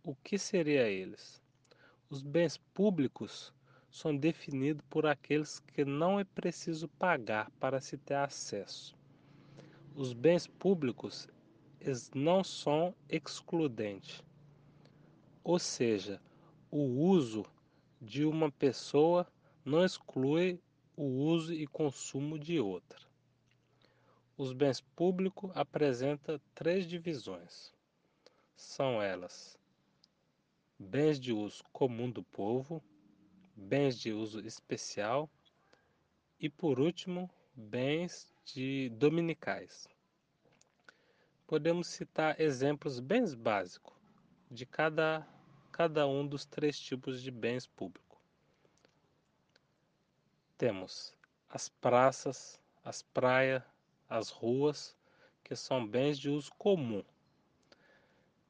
O 0.01 0.15
que 0.15 0.37
seria 0.37 0.87
eles? 0.87 1.41
Os 2.09 2.21
bens 2.21 2.55
públicos 2.73 3.53
são 3.91 4.15
definidos 4.15 4.85
por 4.89 5.05
aqueles 5.05 5.59
que 5.59 5.83
não 5.83 6.17
é 6.17 6.23
preciso 6.23 6.87
pagar 6.87 7.51
para 7.59 7.81
se 7.81 7.97
ter 7.97 8.15
acesso. 8.15 8.95
Os 9.93 10.13
bens 10.13 10.47
públicos 10.47 11.27
não 12.13 12.43
são 12.43 12.95
excludentes, 13.09 14.23
ou 15.43 15.59
seja, 15.59 16.21
o 16.71 16.81
uso 16.81 17.45
de 18.01 18.25
uma 18.25 18.51
pessoa 18.51 19.27
não 19.65 19.83
exclui 19.83 20.59
o 20.95 21.03
uso 21.03 21.53
e 21.53 21.67
consumo 21.67 22.39
de 22.39 22.59
outra. 22.59 22.99
Os 24.37 24.53
bens 24.53 24.81
públicos 24.81 25.51
apresentam 25.53 26.39
três 26.55 26.87
divisões. 26.87 27.73
São 28.55 29.01
elas: 29.01 29.59
bens 30.79 31.19
de 31.19 31.31
uso 31.31 31.63
comum 31.71 32.09
do 32.09 32.23
povo, 32.23 32.83
bens 33.55 33.99
de 33.99 34.11
uso 34.11 34.39
especial 34.45 35.29
e, 36.39 36.49
por 36.49 36.79
último, 36.79 37.29
bens 37.53 38.33
de 38.45 38.89
dominicais. 38.89 39.87
Podemos 41.45 41.87
citar 41.87 42.39
exemplos 42.39 42.99
bem 42.99 43.23
básicos 43.35 43.93
de 44.49 44.65
cada, 44.65 45.27
cada 45.71 46.07
um 46.07 46.25
dos 46.25 46.45
três 46.45 46.79
tipos 46.79 47.21
de 47.21 47.29
bens 47.29 47.67
públicos. 47.67 48.17
Temos 50.57 51.13
as 51.49 51.67
praças, 51.67 52.59
as 52.83 53.01
praias, 53.01 53.61
as 54.09 54.29
ruas, 54.29 54.95
que 55.43 55.55
são 55.55 55.85
bens 55.85 56.17
de 56.17 56.29
uso 56.29 56.51
comum. 56.57 57.03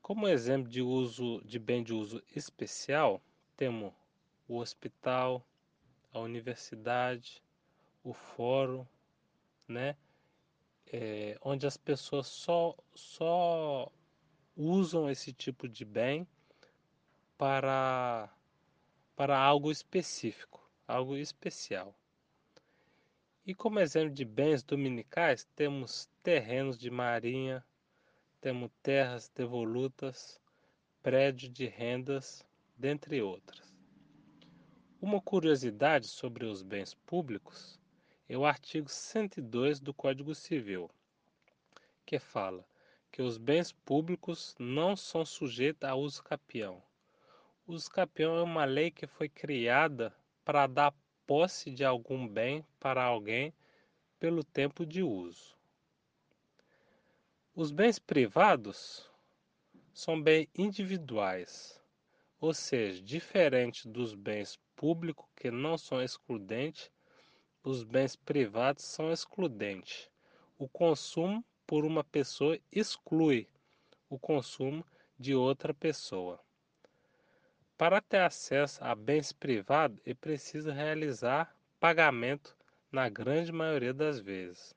Como 0.01 0.27
exemplo 0.27 0.69
de 0.69 0.81
uso 0.81 1.41
de 1.43 1.57
bem 1.57 1.83
de 1.83 1.93
uso 1.93 2.21
especial, 2.35 3.21
temos 3.57 3.91
o 4.47 4.57
hospital, 4.57 5.43
a 6.13 6.19
universidade, 6.19 7.41
o 8.03 8.13
fórum, 8.13 8.85
né? 9.67 9.97
É, 10.95 11.35
onde 11.41 11.65
as 11.65 11.75
pessoas 11.75 12.27
só, 12.27 12.77
só 12.93 13.91
usam 14.55 15.09
esse 15.09 15.33
tipo 15.33 15.67
de 15.67 15.83
bem 15.83 16.27
para, 17.35 18.31
para 19.15 19.35
algo 19.35 19.71
específico, 19.71 20.63
algo 20.87 21.17
especial. 21.17 21.95
E 23.43 23.55
como 23.55 23.79
exemplo 23.79 24.13
de 24.13 24.23
bens 24.23 24.61
dominicais, 24.61 25.47
temos 25.55 26.07
terrenos 26.21 26.77
de 26.77 26.91
marinha, 26.91 27.65
temos 28.39 28.69
terras 28.83 29.29
devolutas, 29.29 30.39
prédio 31.01 31.49
de 31.49 31.65
rendas, 31.65 32.45
dentre 32.77 33.19
outras. 33.19 33.73
Uma 35.01 35.19
curiosidade 35.19 36.05
sobre 36.05 36.45
os 36.45 36.61
bens 36.61 36.93
públicos 36.93 37.81
é 38.27 38.37
o 38.37 38.45
artigo 38.45 38.89
102 38.89 39.79
do 39.79 39.93
Código 39.93 40.33
Civil, 40.33 40.89
que 42.05 42.19
fala 42.19 42.65
que 43.11 43.21
os 43.21 43.37
bens 43.37 43.71
públicos 43.71 44.55
não 44.57 44.95
são 44.95 45.25
sujeitos 45.25 45.87
a 45.87 45.93
uso 45.93 46.23
capião. 46.23 46.81
O 47.67 47.73
uso 47.73 47.89
capião 47.89 48.37
é 48.37 48.41
uma 48.41 48.65
lei 48.65 48.89
que 48.89 49.05
foi 49.05 49.29
criada 49.29 50.15
para 50.43 50.67
dar 50.67 50.93
posse 51.27 51.71
de 51.71 51.85
algum 51.85 52.27
bem 52.27 52.65
para 52.79 53.03
alguém 53.03 53.53
pelo 54.19 54.43
tempo 54.43 54.85
de 54.85 55.03
uso. 55.03 55.55
Os 57.55 57.71
bens 57.71 57.99
privados 57.99 59.07
são 59.93 60.19
bens 60.19 60.47
individuais, 60.55 61.79
ou 62.39 62.53
seja, 62.53 63.01
diferente 63.01 63.87
dos 63.87 64.15
bens 64.15 64.59
públicos 64.75 65.27
que 65.35 65.51
não 65.51 65.77
são 65.77 66.01
excludentes, 66.01 66.89
os 67.63 67.83
bens 67.83 68.15
privados 68.15 68.83
são 68.83 69.11
excludentes. 69.11 70.09
O 70.57 70.67
consumo 70.67 71.43
por 71.65 71.85
uma 71.85 72.03
pessoa 72.03 72.59
exclui 72.71 73.47
o 74.09 74.19
consumo 74.19 74.85
de 75.17 75.33
outra 75.33 75.73
pessoa. 75.73 76.39
Para 77.77 78.01
ter 78.01 78.19
acesso 78.19 78.83
a 78.83 78.93
bens 78.93 79.31
privados, 79.31 79.99
é 80.05 80.13
preciso 80.13 80.71
realizar 80.71 81.55
pagamento 81.79 82.55
na 82.91 83.09
grande 83.09 83.51
maioria 83.51 83.93
das 83.93 84.19
vezes. 84.19 84.75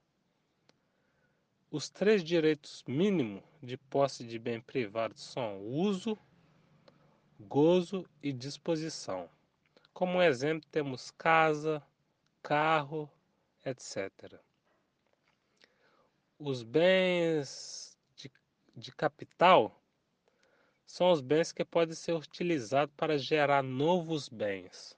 Os 1.70 1.90
três 1.90 2.22
direitos 2.22 2.84
mínimos 2.86 3.42
de 3.62 3.76
posse 3.76 4.24
de 4.24 4.38
bem 4.38 4.60
privado 4.60 5.18
são 5.18 5.60
uso, 5.60 6.16
gozo 7.40 8.08
e 8.22 8.32
disposição. 8.32 9.28
Como 9.92 10.22
exemplo, 10.22 10.66
temos 10.70 11.10
casa, 11.10 11.82
carro, 12.46 13.10
etc. 13.64 14.40
Os 16.38 16.62
bens 16.62 17.98
de, 18.14 18.30
de 18.72 18.92
capital 18.92 19.82
são 20.86 21.10
os 21.10 21.20
bens 21.20 21.50
que 21.50 21.64
podem 21.64 21.96
ser 21.96 22.12
utilizados 22.12 22.94
para 22.96 23.18
gerar 23.18 23.64
novos 23.64 24.28
bens, 24.28 24.96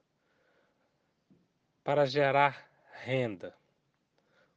para 1.83 2.05
gerar 2.05 2.71
renda, 2.93 3.57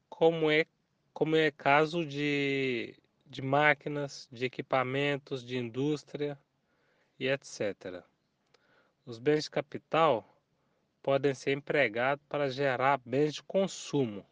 como 0.10 0.52
é, 0.52 0.66
como 1.14 1.38
é 1.38 1.50
caso 1.50 2.06
de, 2.06 2.94
de 3.26 3.42
máquinas, 3.42 4.28
de 4.30 4.44
equipamentos, 4.44 5.46
de 5.46 5.58
indústria 5.58 6.38
e 7.18 7.30
etc. 7.30 8.04
Os 9.06 9.18
bens 9.18 9.46
de 9.46 9.50
capital 9.52 10.31
podem 11.02 11.34
ser 11.34 11.58
empregados 11.58 12.24
para 12.28 12.50
gerar 12.50 13.00
bens 13.06 13.36
de 13.36 13.44
consumo 13.44 14.26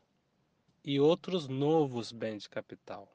e 0.83 0.99
outros 0.99 1.47
novos 1.47 2.11
bens 2.11 2.43
de 2.43 2.49
capital. 2.49 3.07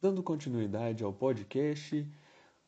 Dando 0.00 0.22
continuidade 0.22 1.04
ao 1.04 1.12
podcast, 1.12 2.06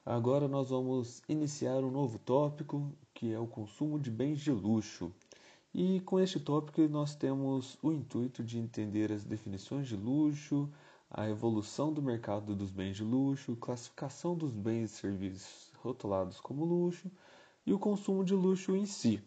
Agora 0.05 0.49
nós 0.49 0.71
vamos 0.71 1.23
iniciar 1.29 1.85
um 1.85 1.91
novo 1.91 2.19
tópico, 2.19 2.93
que 3.15 3.33
é 3.33 3.39
o 3.39 3.47
consumo 3.47 4.01
de 4.01 4.11
bens 4.11 4.41
de 4.41 4.51
luxo. 4.51 5.13
E 5.73 6.01
com 6.01 6.19
este 6.19 6.41
tópico 6.41 6.83
nós 6.89 7.15
temos 7.15 7.79
o 7.81 7.93
intuito 7.93 8.43
de 8.43 8.59
entender 8.59 9.13
as 9.13 9.25
definições 9.25 9.87
de 9.87 9.95
luxo, 9.95 10.69
a 11.09 11.29
evolução 11.29 11.93
do 11.93 12.03
mercado 12.03 12.53
dos 12.57 12.73
bens 12.73 12.97
de 12.97 13.05
luxo, 13.05 13.55
classificação 13.55 14.37
dos 14.37 14.53
bens 14.53 14.91
e 14.91 14.97
serviços 14.97 15.71
rotulados 15.77 16.41
como 16.41 16.65
luxo 16.65 17.09
e 17.65 17.73
o 17.73 17.79
consumo 17.79 18.25
de 18.25 18.35
luxo 18.35 18.75
em 18.75 18.85
si. 18.85 19.23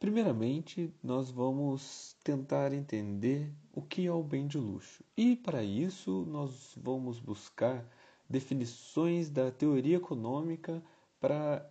Primeiramente, 0.00 0.90
nós 1.02 1.30
vamos 1.30 2.16
tentar 2.24 2.72
entender 2.72 3.52
o 3.70 3.82
que 3.82 4.06
é 4.06 4.12
o 4.12 4.22
bem 4.22 4.46
de 4.46 4.56
luxo. 4.56 5.04
E 5.14 5.36
para 5.36 5.62
isso, 5.62 6.24
nós 6.26 6.72
vamos 6.74 7.20
buscar 7.20 7.84
definições 8.26 9.28
da 9.28 9.50
teoria 9.50 9.98
econômica 9.98 10.82
para 11.20 11.70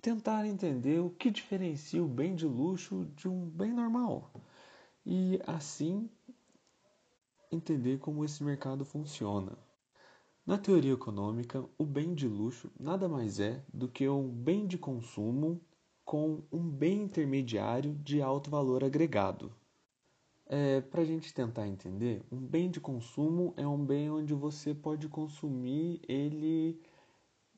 tentar 0.00 0.46
entender 0.46 1.00
o 1.00 1.10
que 1.10 1.28
diferencia 1.28 2.00
o 2.00 2.06
bem 2.06 2.36
de 2.36 2.46
luxo 2.46 3.04
de 3.16 3.26
um 3.26 3.48
bem 3.50 3.72
normal 3.72 4.30
e 5.04 5.40
assim 5.44 6.08
entender 7.50 7.98
como 7.98 8.24
esse 8.24 8.44
mercado 8.44 8.84
funciona. 8.84 9.58
Na 10.46 10.56
teoria 10.56 10.92
econômica, 10.92 11.68
o 11.76 11.84
bem 11.84 12.14
de 12.14 12.28
luxo 12.28 12.70
nada 12.78 13.08
mais 13.08 13.40
é 13.40 13.64
do 13.74 13.88
que 13.88 14.08
um 14.08 14.28
bem 14.28 14.68
de 14.68 14.78
consumo 14.78 15.60
com 16.06 16.44
um 16.52 16.70
bem 16.70 17.02
intermediário 17.02 17.92
de 17.96 18.22
alto 18.22 18.48
valor 18.48 18.84
agregado. 18.84 19.52
É, 20.46 20.80
Para 20.80 21.02
a 21.02 21.04
gente 21.04 21.34
tentar 21.34 21.66
entender, 21.66 22.22
um 22.30 22.38
bem 22.38 22.70
de 22.70 22.80
consumo 22.80 23.52
é 23.56 23.66
um 23.66 23.84
bem 23.84 24.08
onde 24.08 24.32
você 24.32 24.72
pode 24.72 25.08
consumir 25.08 26.00
ele 26.08 26.80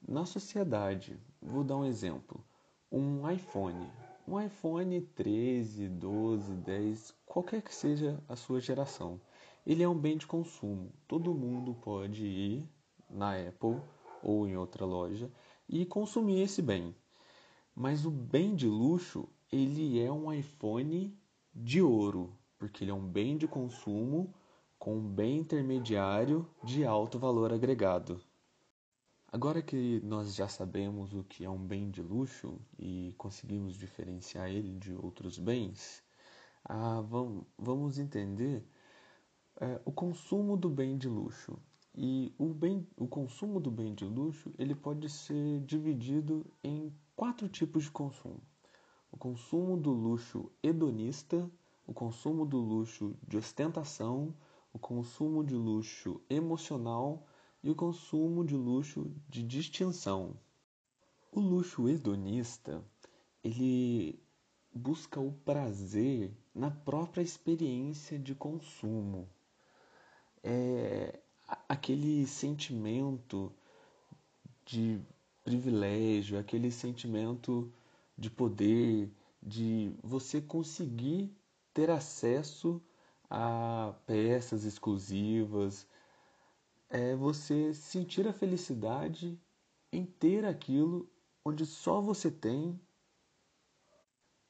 na 0.08 0.24
sociedade. 0.24 1.20
Vou 1.42 1.62
dar 1.62 1.76
um 1.76 1.84
exemplo: 1.84 2.42
um 2.90 3.30
iPhone. 3.30 3.86
Um 4.26 4.40
iPhone 4.40 5.00
13, 5.00 5.88
12, 5.88 6.54
10, 6.56 7.14
qualquer 7.26 7.62
que 7.62 7.74
seja 7.74 8.22
a 8.26 8.34
sua 8.34 8.60
geração. 8.60 9.20
Ele 9.66 9.82
é 9.82 9.88
um 9.88 9.98
bem 9.98 10.16
de 10.16 10.26
consumo. 10.26 10.90
Todo 11.06 11.34
mundo 11.34 11.74
pode 11.74 12.24
ir 12.24 12.68
na 13.10 13.34
Apple, 13.38 13.80
ou 14.22 14.46
em 14.48 14.56
outra 14.56 14.84
loja 14.86 15.30
e 15.68 15.84
consumir 15.84 16.40
esse 16.40 16.62
bem. 16.62 16.94
Mas 17.80 18.04
o 18.04 18.10
bem 18.10 18.56
de 18.56 18.66
luxo, 18.66 19.28
ele 19.52 20.00
é 20.00 20.10
um 20.10 20.32
iPhone 20.32 21.16
de 21.54 21.80
ouro, 21.80 22.36
porque 22.58 22.82
ele 22.82 22.90
é 22.90 22.94
um 22.94 23.06
bem 23.06 23.38
de 23.38 23.46
consumo 23.46 24.34
com 24.76 24.96
um 24.96 25.08
bem 25.08 25.38
intermediário 25.38 26.44
de 26.64 26.84
alto 26.84 27.20
valor 27.20 27.52
agregado. 27.52 28.20
Agora 29.30 29.62
que 29.62 30.00
nós 30.02 30.34
já 30.34 30.48
sabemos 30.48 31.14
o 31.14 31.22
que 31.22 31.44
é 31.44 31.48
um 31.48 31.64
bem 31.64 31.88
de 31.88 32.02
luxo 32.02 32.60
e 32.76 33.14
conseguimos 33.16 33.78
diferenciar 33.78 34.50
ele 34.50 34.76
de 34.76 34.92
outros 34.96 35.38
bens, 35.38 36.02
ah, 36.64 37.00
vamos 37.56 37.96
entender 37.96 38.66
é, 39.60 39.80
o 39.84 39.92
consumo 39.92 40.56
do 40.56 40.68
bem 40.68 40.98
de 40.98 41.08
luxo. 41.08 41.56
E 41.94 42.34
o, 42.38 42.52
bem, 42.52 42.84
o 42.96 43.06
consumo 43.06 43.60
do 43.60 43.70
bem 43.70 43.94
de 43.94 44.04
luxo 44.04 44.52
ele 44.58 44.74
pode 44.74 45.08
ser 45.08 45.60
dividido 45.60 46.44
em 46.64 46.92
quatro 47.18 47.48
tipos 47.48 47.82
de 47.82 47.90
consumo: 47.90 48.40
o 49.10 49.16
consumo 49.16 49.76
do 49.76 49.90
luxo 49.90 50.52
hedonista, 50.62 51.50
o 51.84 51.92
consumo 51.92 52.46
do 52.46 52.58
luxo 52.58 53.16
de 53.26 53.36
ostentação, 53.36 54.32
o 54.72 54.78
consumo 54.78 55.42
de 55.42 55.56
luxo 55.56 56.20
emocional 56.30 57.26
e 57.60 57.70
o 57.70 57.74
consumo 57.74 58.44
de 58.44 58.54
luxo 58.54 59.10
de 59.28 59.42
distinção. 59.42 60.38
O 61.32 61.40
luxo 61.40 61.88
hedonista 61.88 62.84
ele 63.42 64.22
busca 64.72 65.18
o 65.18 65.32
prazer 65.32 66.32
na 66.54 66.70
própria 66.70 67.22
experiência 67.22 68.16
de 68.16 68.32
consumo. 68.32 69.28
É 70.40 71.18
aquele 71.68 72.28
sentimento 72.28 73.52
de 74.64 75.02
privilégio, 75.48 76.38
aquele 76.38 76.70
sentimento 76.70 77.72
de 78.18 78.28
poder, 78.28 79.10
de 79.42 79.90
você 80.02 80.42
conseguir 80.42 81.34
ter 81.72 81.88
acesso 81.88 82.82
a 83.30 83.94
peças 84.04 84.64
exclusivas, 84.64 85.86
é 86.90 87.16
você 87.16 87.72
sentir 87.72 88.28
a 88.28 88.32
felicidade 88.34 89.40
em 89.90 90.04
ter 90.04 90.44
aquilo 90.44 91.10
onde 91.42 91.64
só 91.64 91.98
você 91.98 92.30
tem. 92.30 92.78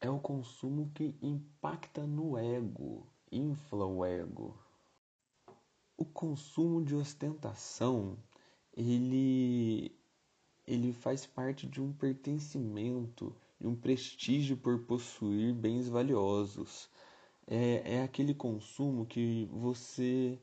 É 0.00 0.10
o 0.10 0.18
consumo 0.18 0.90
que 0.96 1.14
impacta 1.22 2.04
no 2.08 2.36
ego, 2.36 3.06
infla 3.30 3.86
o 3.86 4.04
ego. 4.04 4.58
O 5.96 6.04
consumo 6.04 6.84
de 6.84 6.96
ostentação, 6.96 8.18
ele 8.76 9.96
ele 10.68 10.92
faz 10.92 11.24
parte 11.24 11.66
de 11.66 11.80
um 11.80 11.92
pertencimento, 11.94 13.34
de 13.58 13.66
um 13.66 13.74
prestígio 13.74 14.54
por 14.54 14.80
possuir 14.80 15.54
bens 15.54 15.88
valiosos. 15.88 16.90
É, 17.46 17.94
é 17.96 18.02
aquele 18.02 18.34
consumo 18.34 19.06
que 19.06 19.48
você 19.50 20.38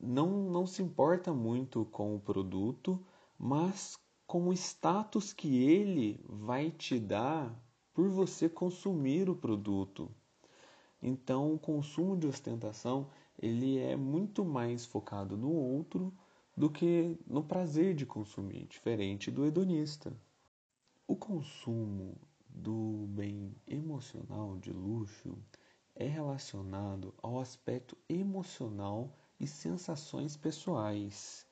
não, 0.00 0.50
não 0.50 0.66
se 0.66 0.82
importa 0.82 1.32
muito 1.32 1.84
com 1.86 2.16
o 2.16 2.20
produto, 2.20 3.00
mas 3.38 3.96
com 4.26 4.48
o 4.48 4.52
status 4.52 5.32
que 5.32 5.62
ele 5.62 6.20
vai 6.28 6.72
te 6.72 6.98
dar 6.98 7.56
por 7.94 8.10
você 8.10 8.48
consumir 8.48 9.30
o 9.30 9.36
produto. 9.36 10.10
Então, 11.00 11.54
o 11.54 11.58
consumo 11.58 12.16
de 12.16 12.26
ostentação 12.26 13.08
ele 13.40 13.78
é 13.78 13.94
muito 13.94 14.44
mais 14.44 14.84
focado 14.84 15.36
no 15.36 15.52
outro 15.52 16.12
do 16.58 16.68
que 16.68 17.16
no 17.24 17.44
prazer 17.44 17.94
de 17.94 18.04
consumir, 18.04 18.66
diferente 18.66 19.30
do 19.30 19.46
hedonista. 19.46 20.12
O 21.06 21.14
consumo 21.14 22.18
do 22.48 23.06
bem 23.10 23.54
emocional 23.64 24.58
de 24.58 24.72
luxo 24.72 25.38
é 25.94 26.08
relacionado 26.08 27.14
ao 27.22 27.38
aspecto 27.38 27.96
emocional 28.08 29.16
e 29.38 29.46
sensações 29.46 30.36
pessoais. 30.36 31.46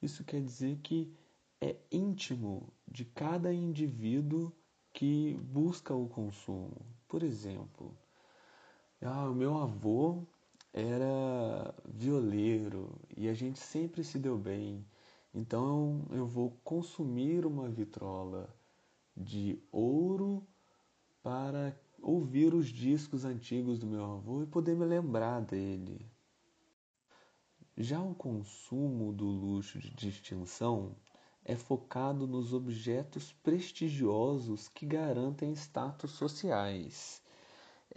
Isso 0.00 0.24
quer 0.24 0.40
dizer 0.40 0.78
que 0.78 1.14
é 1.60 1.76
íntimo 1.92 2.72
de 2.88 3.04
cada 3.04 3.52
indivíduo 3.52 4.50
que 4.90 5.34
busca 5.34 5.94
o 5.94 6.08
consumo. 6.08 6.80
Por 7.06 7.22
exemplo, 7.22 7.94
ah, 9.02 9.28
o 9.28 9.34
meu 9.34 9.58
avô 9.58 10.26
era 10.76 11.74
violeiro 11.88 13.00
e 13.16 13.30
a 13.30 13.32
gente 13.32 13.58
sempre 13.58 14.04
se 14.04 14.18
deu 14.18 14.36
bem. 14.36 14.86
Então 15.32 16.06
eu 16.10 16.26
vou 16.26 16.50
consumir 16.62 17.46
uma 17.46 17.66
vitrola 17.66 18.54
de 19.16 19.58
ouro 19.72 20.46
para 21.22 21.74
ouvir 22.02 22.52
os 22.52 22.68
discos 22.68 23.24
antigos 23.24 23.78
do 23.78 23.86
meu 23.86 24.04
avô 24.04 24.42
e 24.42 24.46
poder 24.46 24.76
me 24.76 24.84
lembrar 24.84 25.40
dele. 25.40 26.06
Já 27.74 28.02
o 28.02 28.14
consumo 28.14 29.14
do 29.14 29.24
luxo 29.24 29.78
de 29.78 29.90
distinção 29.90 30.94
é 31.42 31.56
focado 31.56 32.26
nos 32.26 32.52
objetos 32.52 33.32
prestigiosos 33.42 34.68
que 34.68 34.84
garantem 34.84 35.52
status 35.52 36.10
sociais. 36.10 37.22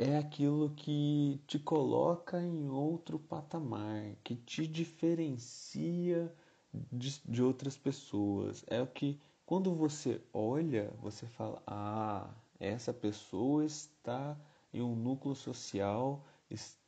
É 0.01 0.17
aquilo 0.17 0.69
que 0.77 1.41
te 1.45 1.59
coloca 1.59 2.41
em 2.41 2.69
outro 2.69 3.19
patamar, 3.19 4.15
que 4.23 4.33
te 4.33 4.65
diferencia 4.65 6.33
de, 6.73 7.19
de 7.25 7.43
outras 7.43 7.75
pessoas. 7.75 8.63
É 8.67 8.81
o 8.81 8.87
que, 8.87 9.19
quando 9.45 9.75
você 9.75 10.21
olha, 10.31 10.89
você 11.01 11.27
fala: 11.27 11.61
Ah, 11.67 12.33
essa 12.57 12.93
pessoa 12.93 13.65
está 13.65 14.39
em 14.73 14.81
um 14.81 14.95
núcleo 14.95 15.35
social, 15.35 16.25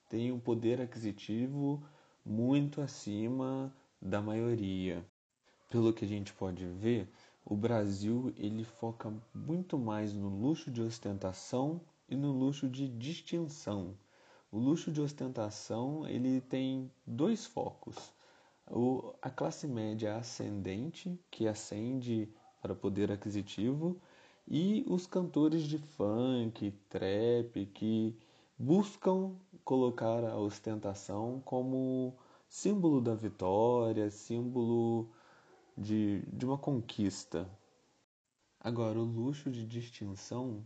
tem 0.08 0.32
um 0.32 0.40
poder 0.40 0.80
aquisitivo 0.80 1.84
muito 2.26 2.80
acima 2.80 3.76
da 4.02 4.22
maioria. 4.22 5.06
Pelo 5.70 5.92
que 5.92 6.06
a 6.06 6.08
gente 6.08 6.32
pode 6.32 6.66
ver, 6.66 7.12
o 7.44 7.58
Brasil 7.58 8.34
ele 8.38 8.64
foca 8.64 9.12
muito 9.36 9.78
mais 9.78 10.14
no 10.14 10.30
luxo 10.30 10.72
de 10.72 10.82
ostentação 10.82 11.82
e 12.12 12.16
no 12.16 12.34
luxo 12.34 12.68
de 12.68 12.90
distinção. 12.90 13.96
O 14.52 14.60
luxo 14.60 14.92
de 14.92 15.00
ostentação 15.00 16.06
ele 16.06 16.42
tem 16.42 16.92
dois 17.08 17.46
focos. 17.46 17.96
O, 18.70 19.14
a 19.22 19.30
classe 19.30 19.66
média 19.66 20.18
ascendente, 20.18 21.18
que 21.32 21.48
ascende 21.48 22.30
para 22.62 22.76
poder 22.76 23.12
aquisitivo, 23.12 24.00
e 24.46 24.84
os 24.88 25.08
cantores 25.08 25.64
de 25.64 25.78
funk, 25.78 26.72
trap, 26.90 27.66
que 27.68 28.14
buscam 28.60 29.34
colocar 29.64 30.26
a 30.26 30.38
ostentação 30.38 31.42
como 31.46 32.14
símbolo 32.50 33.00
da 33.00 33.16
vitória, 33.16 34.12
símbolo 34.12 35.10
de, 35.78 36.22
de 36.24 36.46
uma 36.46 36.58
conquista. 36.58 37.50
Agora, 38.60 39.00
o 39.00 39.04
luxo 39.04 39.50
de 39.50 39.66
distinção 39.66 40.66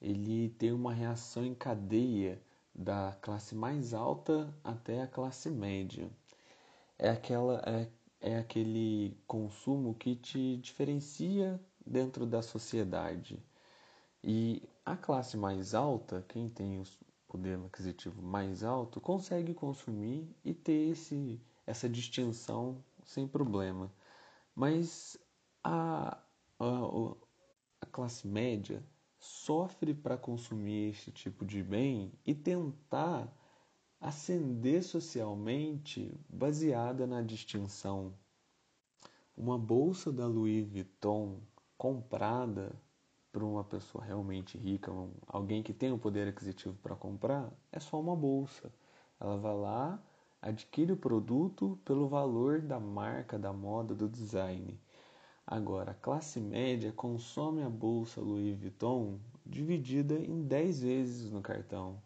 ele 0.00 0.48
tem 0.50 0.72
uma 0.72 0.92
reação 0.94 1.44
em 1.44 1.54
cadeia 1.54 2.40
da 2.74 3.16
classe 3.20 3.54
mais 3.54 3.92
alta 3.92 4.52
até 4.64 5.02
a 5.02 5.06
classe 5.06 5.50
média. 5.50 6.10
É, 6.98 7.10
aquela, 7.10 7.62
é, 7.66 7.88
é 8.20 8.38
aquele 8.38 9.16
consumo 9.26 9.94
que 9.94 10.16
te 10.16 10.56
diferencia 10.58 11.60
dentro 11.84 12.24
da 12.26 12.42
sociedade. 12.42 13.42
E 14.22 14.62
a 14.84 14.96
classe 14.96 15.36
mais 15.36 15.74
alta, 15.74 16.24
quem 16.28 16.48
tem 16.48 16.80
o 16.80 16.84
poder 17.28 17.58
aquisitivo 17.66 18.22
mais 18.22 18.64
alto, 18.64 19.00
consegue 19.00 19.54
consumir 19.54 20.28
e 20.44 20.54
ter 20.54 20.90
esse, 20.90 21.40
essa 21.66 21.88
distinção 21.88 22.82
sem 23.04 23.26
problema. 23.26 23.92
Mas 24.54 25.18
a, 25.62 26.18
a, 26.58 26.66
a 27.80 27.86
classe 27.86 28.26
média 28.26 28.82
sofre 29.20 29.92
para 29.92 30.16
consumir 30.16 30.90
este 30.90 31.12
tipo 31.12 31.44
de 31.44 31.62
bem 31.62 32.10
e 32.24 32.34
tentar 32.34 33.30
ascender 34.00 34.82
socialmente 34.82 36.18
baseada 36.26 37.06
na 37.06 37.20
distinção. 37.20 38.14
Uma 39.36 39.58
bolsa 39.58 40.10
da 40.10 40.26
Louis 40.26 40.66
Vuitton 40.66 41.40
comprada 41.76 42.74
para 43.30 43.44
uma 43.44 43.62
pessoa 43.62 44.02
realmente 44.02 44.58
rica, 44.58 44.90
alguém 45.26 45.62
que 45.62 45.72
tem 45.72 45.92
o 45.92 45.98
poder 45.98 46.26
aquisitivo 46.26 46.76
para 46.82 46.96
comprar, 46.96 47.52
é 47.70 47.78
só 47.78 48.00
uma 48.00 48.16
bolsa. 48.16 48.72
Ela 49.20 49.36
vai 49.36 49.54
lá, 49.54 50.02
adquire 50.40 50.92
o 50.92 50.96
produto 50.96 51.78
pelo 51.84 52.08
valor 52.08 52.60
da 52.62 52.80
marca, 52.80 53.38
da 53.38 53.52
moda, 53.52 53.94
do 53.94 54.08
design. 54.08 54.80
Agora, 55.50 55.90
a 55.90 55.94
classe 55.94 56.40
média 56.40 56.92
consome 56.92 57.62
a 57.62 57.68
bolsa 57.68 58.22
Louis 58.22 58.56
Vuitton 58.56 59.18
dividida 59.44 60.14
em 60.14 60.42
10 60.42 60.80
vezes 60.80 61.30
no 61.30 61.42
cartão. 61.42 62.00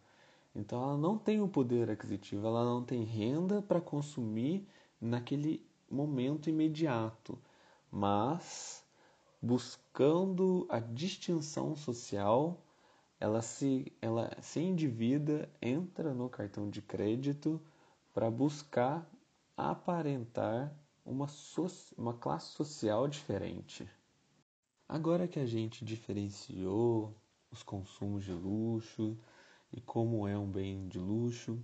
Então 0.55 0.83
ela 0.83 0.97
não 0.97 1.17
tem 1.17 1.41
o 1.41 1.49
poder 1.49 1.91
aquisitivo, 1.91 2.47
ela 2.47 2.65
não 2.65 2.83
tem 2.83 3.05
renda 3.05 3.63
para 3.63 3.81
consumir 3.81 4.67
naquele 5.01 5.65
momento 5.91 6.49
imediato 6.49 7.39
mas 7.95 8.85
buscando 9.41 10.67
a 10.69 10.81
distinção 10.81 11.77
social, 11.77 12.61
ela 13.21 13.41
se, 13.41 13.93
ela 14.03 14.37
se 14.43 14.59
endivida, 14.59 15.49
entra 15.63 16.13
no 16.13 16.29
cartão 16.29 16.69
de 16.69 16.83
crédito 16.83 17.63
para 18.13 18.29
buscar 18.29 19.09
aparentar 19.57 20.75
uma, 21.05 21.29
so 21.29 21.67
uma 21.97 22.14
classe 22.14 22.53
social 22.53 23.07
diferente. 23.07 23.88
Agora 24.88 25.29
que 25.29 25.38
a 25.38 25.47
gente 25.47 25.85
diferenciou 25.85 27.14
os 27.51 27.62
consumos 27.62 28.25
de 28.25 28.33
luxo 28.33 29.17
e 29.73 29.81
como 29.81 30.27
é 30.27 30.37
um 30.37 30.51
bem 30.51 30.88
de 30.88 30.99
luxo, 30.99 31.62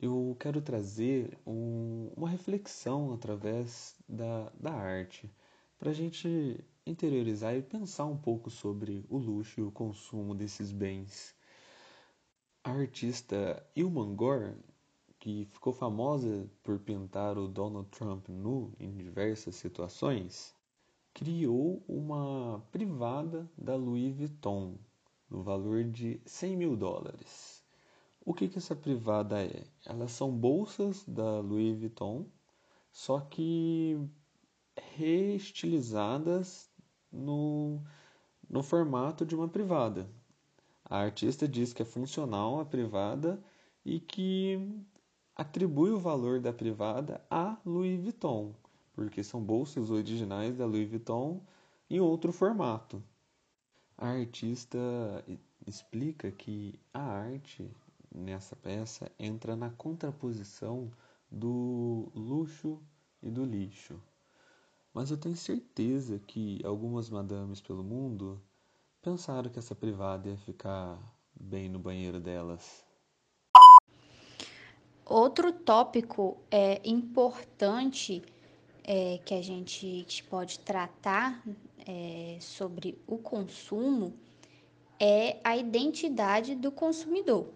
eu 0.00 0.36
quero 0.40 0.60
trazer 0.60 1.38
um, 1.46 2.10
uma 2.16 2.28
reflexão 2.28 3.12
através 3.12 3.96
da, 4.08 4.50
da 4.58 4.72
arte, 4.72 5.30
para 5.78 5.90
a 5.90 5.94
gente 5.94 6.64
interiorizar 6.86 7.54
e 7.54 7.62
pensar 7.62 8.04
um 8.06 8.16
pouco 8.16 8.50
sobre 8.50 9.04
o 9.08 9.16
luxo 9.16 9.60
e 9.60 9.62
o 9.62 9.70
consumo 9.70 10.34
desses 10.34 10.72
bens. 10.72 11.34
A 12.62 12.70
artista 12.70 13.64
Ilman 13.76 14.14
Gore 14.14 14.54
que 15.24 15.46
ficou 15.46 15.72
famosa 15.72 16.46
por 16.62 16.78
pintar 16.78 17.38
o 17.38 17.48
Donald 17.48 17.88
Trump 17.88 18.28
nu 18.28 18.74
em 18.78 18.94
diversas 18.94 19.54
situações, 19.54 20.54
criou 21.14 21.82
uma 21.88 22.62
privada 22.70 23.50
da 23.56 23.74
Louis 23.74 24.14
Vuitton 24.14 24.76
no 25.30 25.42
valor 25.42 25.82
de 25.84 26.20
100 26.26 26.56
mil 26.58 26.76
dólares. 26.76 27.64
O 28.22 28.34
que, 28.34 28.48
que 28.48 28.58
essa 28.58 28.76
privada 28.76 29.42
é? 29.42 29.64
Elas 29.86 30.12
são 30.12 30.30
bolsas 30.30 31.02
da 31.08 31.40
Louis 31.40 31.74
Vuitton, 31.74 32.26
só 32.92 33.18
que 33.18 33.98
reestilizadas 34.94 36.70
no, 37.10 37.82
no 38.46 38.62
formato 38.62 39.24
de 39.24 39.34
uma 39.34 39.48
privada. 39.48 40.06
A 40.84 40.98
artista 40.98 41.48
diz 41.48 41.72
que 41.72 41.80
é 41.80 41.86
funcional 41.86 42.60
a 42.60 42.66
privada 42.66 43.42
e 43.86 43.98
que 43.98 44.84
atribui 45.36 45.90
o 45.90 45.98
valor 45.98 46.40
da 46.40 46.52
privada 46.52 47.24
a 47.30 47.58
Louis 47.64 48.00
Vuitton, 48.00 48.54
porque 48.92 49.22
são 49.22 49.42
bolsas 49.42 49.90
originais 49.90 50.56
da 50.56 50.66
Louis 50.66 50.88
Vuitton 50.88 51.40
em 51.90 52.00
outro 52.00 52.32
formato. 52.32 53.02
A 53.96 54.08
artista 54.08 54.78
explica 55.66 56.30
que 56.30 56.78
a 56.92 57.00
arte 57.00 57.70
nessa 58.14 58.54
peça 58.54 59.10
entra 59.18 59.56
na 59.56 59.70
contraposição 59.70 60.90
do 61.30 62.10
luxo 62.14 62.80
e 63.22 63.30
do 63.30 63.44
lixo. 63.44 64.00
Mas 64.92 65.10
eu 65.10 65.16
tenho 65.16 65.36
certeza 65.36 66.20
que 66.20 66.60
algumas 66.64 67.10
madames 67.10 67.60
pelo 67.60 67.82
mundo 67.82 68.40
pensaram 69.02 69.50
que 69.50 69.58
essa 69.58 69.74
privada 69.74 70.28
ia 70.28 70.36
ficar 70.36 70.98
bem 71.34 71.68
no 71.68 71.80
banheiro 71.80 72.20
delas. 72.20 72.84
Outro 75.06 75.52
tópico 75.52 76.38
é, 76.50 76.80
importante 76.82 78.22
é, 78.82 79.18
que 79.24 79.34
a 79.34 79.42
gente 79.42 80.24
pode 80.30 80.58
tratar 80.60 81.42
é, 81.86 82.38
sobre 82.40 82.98
o 83.06 83.18
consumo 83.18 84.14
é 84.98 85.38
a 85.44 85.56
identidade 85.56 86.54
do 86.54 86.72
consumidor. 86.72 87.48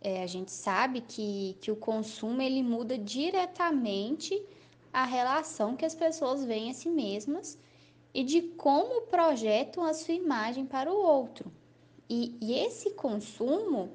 É, 0.00 0.24
a 0.24 0.26
gente 0.26 0.50
sabe 0.50 1.00
que, 1.00 1.56
que 1.60 1.70
o 1.70 1.76
consumo 1.76 2.42
ele 2.42 2.60
muda 2.60 2.98
diretamente 2.98 4.42
a 4.92 5.04
relação 5.04 5.76
que 5.76 5.84
as 5.84 5.94
pessoas 5.94 6.44
veem 6.44 6.70
a 6.70 6.74
si 6.74 6.88
mesmas 6.88 7.56
e 8.12 8.24
de 8.24 8.42
como 8.42 9.02
projetam 9.02 9.84
a 9.84 9.94
sua 9.94 10.14
imagem 10.14 10.66
para 10.66 10.92
o 10.92 10.96
outro. 10.96 11.52
E, 12.10 12.36
e 12.40 12.52
esse 12.52 12.90
consumo 12.90 13.90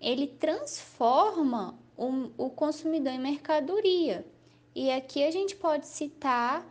ele 0.00 0.26
transforma 0.26 1.78
o, 1.96 2.30
o 2.36 2.50
consumidor 2.50 3.12
em 3.12 3.18
mercadoria. 3.18 4.26
E 4.74 4.90
aqui 4.90 5.24
a 5.24 5.30
gente 5.30 5.56
pode 5.56 5.86
citar 5.86 6.66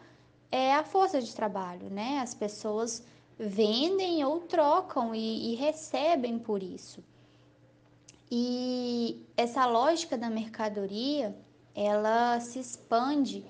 é, 0.52 0.74
a 0.74 0.84
força 0.84 1.22
de 1.22 1.34
trabalho, 1.36 1.90
né? 1.90 2.20
As 2.20 2.34
pessoas 2.34 3.04
vendem 3.38 4.24
ou 4.24 4.42
trocam 4.42 5.14
e, 5.14 5.52
e 5.52 5.56
recebem 5.56 6.40
por 6.40 6.62
isso. 6.62 7.04
E 8.30 9.24
essa 9.36 9.66
lógica 9.66 10.18
da 10.18 10.30
mercadoria, 10.30 11.36
ela 11.74 12.40
se 12.40 12.60
expande 12.60 13.44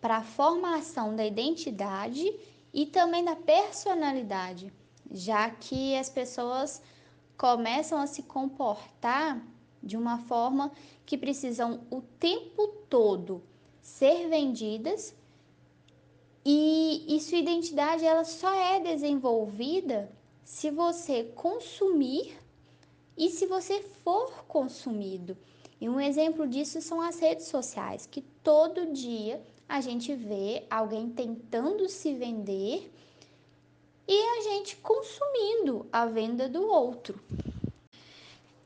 para 0.00 0.18
a 0.18 0.22
formação 0.22 1.16
da 1.16 1.24
identidade 1.24 2.30
e 2.72 2.86
também 2.86 3.24
da 3.24 3.34
personalidade, 3.34 4.72
já 5.10 5.48
que 5.48 5.96
as 5.96 6.10
pessoas 6.10 6.82
começam 7.36 7.98
a 7.98 8.06
se 8.06 8.22
comportar 8.22 9.44
de 9.82 9.96
uma 9.96 10.18
forma 10.18 10.72
que 11.04 11.18
precisam 11.18 11.80
o 11.90 12.00
tempo 12.00 12.68
todo 12.88 13.42
ser 13.82 14.28
vendidas 14.28 15.14
e, 16.44 17.04
e 17.08 17.20
sua 17.20 17.38
identidade 17.38 18.04
ela 18.04 18.24
só 18.24 18.52
é 18.54 18.80
desenvolvida 18.80 20.10
se 20.44 20.70
você 20.70 21.24
consumir 21.24 22.36
e 23.16 23.30
se 23.30 23.46
você 23.46 23.80
for 23.82 24.44
consumido. 24.44 25.36
E 25.80 25.88
um 25.88 26.00
exemplo 26.00 26.46
disso 26.46 26.80
são 26.80 27.00
as 27.00 27.18
redes 27.18 27.46
sociais, 27.46 28.06
que 28.06 28.20
todo 28.20 28.92
dia 28.92 29.42
a 29.68 29.80
gente 29.80 30.14
vê 30.14 30.64
alguém 30.70 31.10
tentando 31.10 31.88
se 31.88 32.14
vender 32.14 32.92
e 34.06 34.38
a 34.38 34.42
gente 34.42 34.76
consumindo 34.76 35.86
a 35.92 36.06
venda 36.06 36.48
do 36.48 36.66
outro. 36.66 37.20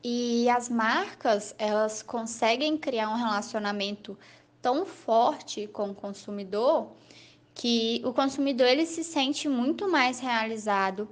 E 0.03 0.48
as 0.48 0.68
marcas, 0.68 1.55
elas 1.59 2.03
conseguem 2.03 2.77
criar 2.77 3.11
um 3.11 3.16
relacionamento 3.16 4.18
tão 4.61 4.87
forte 4.87 5.66
com 5.66 5.90
o 5.90 5.94
consumidor 5.94 6.92
que 7.55 8.01
o 8.05 8.12
consumidor 8.12 8.68
ele 8.68 8.87
se 8.87 9.03
sente 9.03 9.48
muito 9.48 9.88
mais 9.90 10.20
realizado 10.20 11.09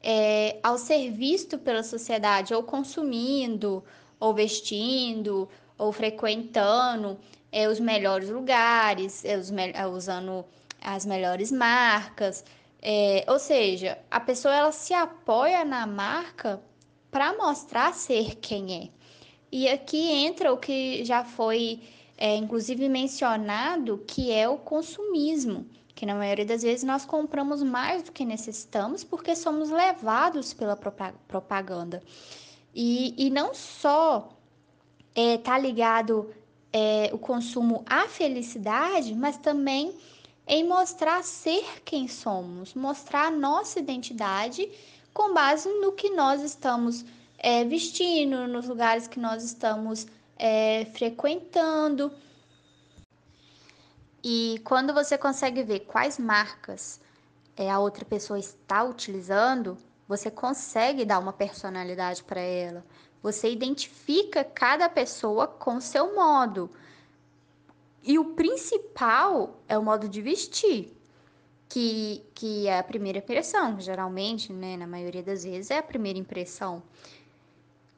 é, 0.00 0.58
ao 0.62 0.78
ser 0.78 1.10
visto 1.10 1.58
pela 1.58 1.82
sociedade, 1.82 2.54
ou 2.54 2.62
consumindo, 2.62 3.82
ou 4.20 4.32
vestindo, 4.32 5.48
ou 5.76 5.92
frequentando 5.92 7.18
é, 7.50 7.68
os 7.68 7.80
melhores 7.80 8.30
lugares, 8.30 9.24
é, 9.24 9.36
os 9.36 9.50
me 9.50 9.72
usando 9.92 10.44
as 10.80 11.04
melhores 11.04 11.50
marcas. 11.50 12.44
É, 12.80 13.24
ou 13.28 13.38
seja, 13.38 13.98
a 14.10 14.20
pessoa 14.20 14.54
ela 14.54 14.72
se 14.72 14.94
apoia 14.94 15.64
na 15.64 15.86
marca 15.86 16.62
para 17.10 17.36
mostrar 17.36 17.92
ser 17.92 18.36
quem 18.36 18.84
é. 18.84 18.88
E 19.50 19.68
aqui 19.68 20.10
entra 20.10 20.52
o 20.52 20.58
que 20.58 21.04
já 21.04 21.24
foi, 21.24 21.80
é, 22.16 22.36
inclusive, 22.36 22.88
mencionado, 22.88 24.04
que 24.06 24.30
é 24.30 24.48
o 24.48 24.58
consumismo, 24.58 25.66
que 25.94 26.06
na 26.06 26.14
maioria 26.14 26.44
das 26.44 26.62
vezes 26.62 26.84
nós 26.84 27.04
compramos 27.04 27.62
mais 27.62 28.02
do 28.02 28.12
que 28.12 28.24
necessitamos 28.24 29.02
porque 29.02 29.34
somos 29.34 29.70
levados 29.70 30.52
pela 30.52 30.76
propaganda. 30.76 32.02
E, 32.74 33.14
e 33.16 33.30
não 33.30 33.54
só 33.54 34.28
está 35.08 35.20
é, 35.20 35.38
tá 35.38 35.58
ligado 35.58 36.32
é, 36.72 37.10
o 37.12 37.18
consumo 37.18 37.84
à 37.86 38.06
felicidade, 38.06 39.14
mas 39.14 39.36
também 39.38 39.94
em 40.48 40.66
mostrar 40.66 41.22
ser 41.22 41.82
quem 41.84 42.08
somos, 42.08 42.72
mostrar 42.72 43.26
a 43.26 43.30
nossa 43.30 43.78
identidade 43.78 44.68
com 45.12 45.34
base 45.34 45.68
no 45.68 45.92
que 45.92 46.08
nós 46.10 46.42
estamos 46.42 47.04
é, 47.36 47.64
vestindo, 47.64 48.48
nos 48.48 48.66
lugares 48.66 49.06
que 49.06 49.20
nós 49.20 49.44
estamos 49.44 50.06
é, 50.38 50.86
frequentando. 50.86 52.10
E 54.24 54.60
quando 54.64 54.94
você 54.94 55.18
consegue 55.18 55.62
ver 55.62 55.80
quais 55.80 56.18
marcas 56.18 56.98
é, 57.54 57.70
a 57.70 57.78
outra 57.78 58.04
pessoa 58.04 58.38
está 58.38 58.82
utilizando, 58.82 59.76
você 60.08 60.30
consegue 60.30 61.04
dar 61.04 61.18
uma 61.18 61.32
personalidade 61.32 62.24
para 62.24 62.40
ela. 62.40 62.84
Você 63.22 63.50
identifica 63.50 64.42
cada 64.42 64.88
pessoa 64.88 65.46
com 65.46 65.78
seu 65.80 66.14
modo. 66.14 66.70
E 68.02 68.18
o 68.18 68.26
principal 68.34 69.60
é 69.68 69.76
o 69.76 69.82
modo 69.82 70.08
de 70.08 70.22
vestir, 70.22 70.96
que, 71.68 72.24
que 72.34 72.66
é 72.66 72.78
a 72.78 72.82
primeira 72.82 73.18
impressão, 73.18 73.78
geralmente, 73.78 74.52
né, 74.52 74.76
na 74.76 74.86
maioria 74.86 75.22
das 75.22 75.44
vezes, 75.44 75.70
é 75.70 75.78
a 75.78 75.82
primeira 75.82 76.18
impressão. 76.18 76.82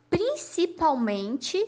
Principalmente 0.08 1.64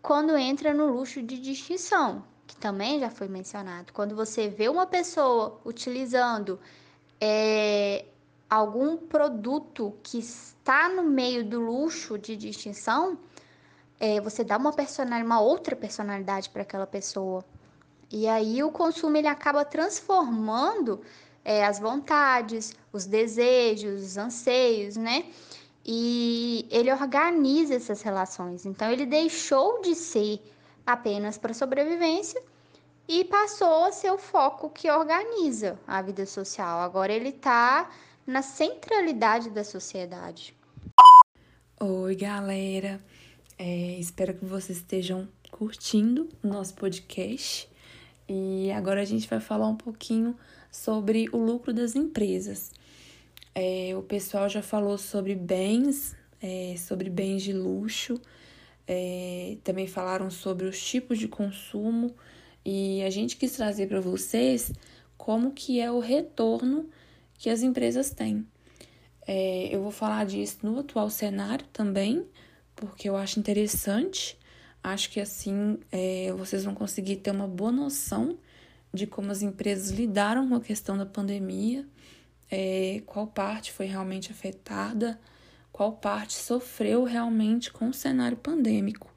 quando 0.00 0.36
entra 0.36 0.74
no 0.74 0.86
luxo 0.86 1.22
de 1.22 1.38
distinção, 1.38 2.24
que 2.46 2.56
também 2.56 2.98
já 3.00 3.08
foi 3.08 3.28
mencionado. 3.28 3.92
Quando 3.92 4.16
você 4.16 4.48
vê 4.48 4.68
uma 4.68 4.86
pessoa 4.86 5.60
utilizando 5.64 6.58
é, 7.20 8.04
algum 8.50 8.96
produto 8.96 9.94
que 10.02 10.18
está 10.18 10.88
no 10.88 11.04
meio 11.04 11.44
do 11.44 11.60
luxo 11.60 12.18
de 12.18 12.36
distinção, 12.36 13.16
é, 14.02 14.20
você 14.20 14.42
dá 14.42 14.56
uma 14.56 14.72
personalidade, 14.72 15.24
uma 15.24 15.40
outra 15.40 15.76
personalidade 15.76 16.50
para 16.50 16.62
aquela 16.62 16.88
pessoa. 16.88 17.44
E 18.10 18.26
aí 18.26 18.60
o 18.60 18.72
consumo 18.72 19.16
ele 19.16 19.28
acaba 19.28 19.64
transformando 19.64 21.00
é, 21.44 21.64
as 21.64 21.78
vontades, 21.78 22.74
os 22.92 23.06
desejos, 23.06 24.02
os 24.02 24.16
anseios, 24.16 24.96
né? 24.96 25.26
E 25.86 26.66
ele 26.68 26.92
organiza 26.92 27.76
essas 27.76 28.02
relações. 28.02 28.66
Então 28.66 28.90
ele 28.90 29.06
deixou 29.06 29.80
de 29.82 29.94
ser 29.94 30.42
apenas 30.84 31.38
para 31.38 31.54
sobrevivência 31.54 32.42
e 33.06 33.24
passou 33.24 33.84
a 33.84 33.92
ser 33.92 34.10
o 34.10 34.18
foco 34.18 34.68
que 34.68 34.90
organiza 34.90 35.78
a 35.86 36.02
vida 36.02 36.26
social. 36.26 36.80
Agora 36.80 37.12
ele 37.12 37.28
está 37.28 37.88
na 38.26 38.42
centralidade 38.42 39.48
da 39.48 39.62
sociedade. 39.62 40.56
Oi, 41.78 42.16
galera. 42.16 43.00
É, 43.64 43.96
espero 43.96 44.34
que 44.34 44.44
vocês 44.44 44.78
estejam 44.78 45.28
curtindo 45.52 46.28
o 46.42 46.48
nosso 46.48 46.74
podcast. 46.74 47.68
E 48.28 48.72
agora 48.72 49.00
a 49.00 49.04
gente 49.04 49.28
vai 49.28 49.38
falar 49.38 49.68
um 49.68 49.76
pouquinho 49.76 50.36
sobre 50.68 51.28
o 51.32 51.36
lucro 51.36 51.72
das 51.72 51.94
empresas. 51.94 52.72
É, 53.54 53.94
o 53.96 54.02
pessoal 54.02 54.48
já 54.48 54.62
falou 54.62 54.98
sobre 54.98 55.36
bens, 55.36 56.16
é, 56.40 56.74
sobre 56.76 57.08
bens 57.08 57.44
de 57.44 57.52
luxo, 57.52 58.20
é, 58.84 59.56
também 59.62 59.86
falaram 59.86 60.28
sobre 60.28 60.66
os 60.66 60.84
tipos 60.84 61.16
de 61.16 61.28
consumo 61.28 62.16
e 62.64 63.00
a 63.04 63.10
gente 63.10 63.36
quis 63.36 63.52
trazer 63.52 63.86
para 63.86 64.00
vocês 64.00 64.72
como 65.16 65.52
que 65.52 65.78
é 65.78 65.88
o 65.88 66.00
retorno 66.00 66.90
que 67.38 67.48
as 67.48 67.62
empresas 67.62 68.10
têm. 68.10 68.44
É, 69.24 69.68
eu 69.72 69.80
vou 69.80 69.92
falar 69.92 70.26
disso 70.26 70.58
no 70.64 70.80
atual 70.80 71.08
cenário 71.08 71.64
também, 71.72 72.26
porque 72.74 73.08
eu 73.08 73.16
acho 73.16 73.38
interessante. 73.38 74.38
Acho 74.82 75.10
que 75.10 75.20
assim 75.20 75.78
é, 75.90 76.32
vocês 76.36 76.64
vão 76.64 76.74
conseguir 76.74 77.16
ter 77.16 77.30
uma 77.30 77.46
boa 77.46 77.72
noção 77.72 78.38
de 78.92 79.06
como 79.06 79.30
as 79.30 79.42
empresas 79.42 79.90
lidaram 79.90 80.48
com 80.48 80.54
a 80.54 80.60
questão 80.60 80.98
da 80.98 81.06
pandemia, 81.06 81.86
é, 82.50 83.02
qual 83.06 83.26
parte 83.26 83.72
foi 83.72 83.86
realmente 83.86 84.30
afetada, 84.30 85.18
qual 85.72 85.92
parte 85.92 86.34
sofreu 86.34 87.04
realmente 87.04 87.72
com 87.72 87.88
o 87.88 87.94
cenário 87.94 88.36
pandêmico. 88.36 89.10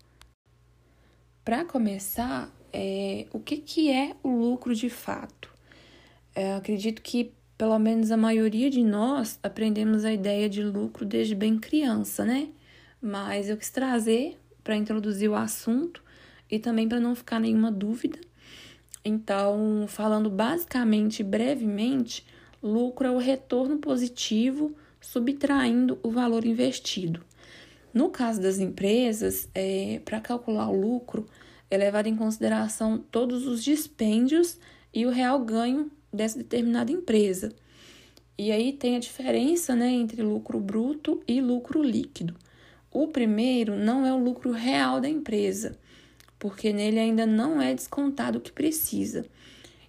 Para 1.44 1.66
começar, 1.66 2.50
é, 2.72 3.28
o 3.34 3.40
que, 3.40 3.58
que 3.58 3.92
é 3.92 4.16
o 4.24 4.30
lucro 4.30 4.74
de 4.74 4.90
fato? 4.90 5.54
É, 6.34 6.56
acredito 6.56 7.02
que 7.02 7.34
pelo 7.58 7.78
menos 7.80 8.12
a 8.12 8.18
maioria 8.18 8.70
de 8.70 8.84
nós 8.84 9.40
aprendemos 9.42 10.04
a 10.04 10.12
ideia 10.12 10.50
de 10.50 10.64
lucro 10.64 11.06
desde 11.06 11.36
bem 11.36 11.58
criança, 11.58 12.26
né? 12.26 12.50
Mas 13.06 13.50
eu 13.50 13.56
quis 13.56 13.70
trazer 13.70 14.36
para 14.64 14.76
introduzir 14.76 15.30
o 15.30 15.36
assunto 15.36 16.04
e 16.50 16.58
também 16.58 16.90
para 16.90 17.00
não 17.00 17.14
ficar 17.14 17.40
nenhuma 17.40 17.72
dúvida. 17.72 18.20
Então, 19.06 19.86
falando 19.88 20.28
basicamente, 20.28 21.22
brevemente, 21.22 22.26
lucro 22.64 23.06
é 23.06 23.12
o 23.12 23.20
retorno 23.20 23.78
positivo 23.78 24.76
subtraindo 25.00 26.00
o 26.02 26.10
valor 26.10 26.46
investido. 26.46 27.24
No 27.94 28.10
caso 28.10 28.42
das 28.42 28.58
empresas, 28.58 29.48
é, 29.54 30.02
para 30.04 30.20
calcular 30.20 30.68
o 30.68 30.76
lucro, 30.76 31.28
é 31.70 31.78
levado 31.78 32.08
em 32.08 32.16
consideração 32.16 32.98
todos 32.98 33.46
os 33.46 33.64
dispêndios 33.64 34.58
e 34.92 35.06
o 35.06 35.12
real 35.12 35.40
ganho 35.46 35.92
dessa 36.12 36.40
determinada 36.40 36.92
empresa. 36.92 37.54
E 38.36 38.52
aí 38.52 38.74
tem 38.74 38.96
a 38.96 39.00
diferença 39.00 39.76
né, 39.76 39.92
entre 39.92 40.24
lucro 40.24 40.60
bruto 40.60 41.22
e 41.28 41.40
lucro 41.40 41.84
líquido. 41.84 42.36
O 42.96 43.10
primeiro 43.10 43.76
não 43.76 44.06
é 44.06 44.14
o 44.14 44.18
lucro 44.18 44.54
real 44.54 45.02
da 45.02 45.10
empresa, 45.10 45.78
porque 46.40 46.72
nele 46.72 46.98
ainda 46.98 47.26
não 47.26 47.62
é 47.62 47.74
descontado 47.74 48.38
o 48.38 48.42
que 48.42 48.54
precisa. 48.54 49.26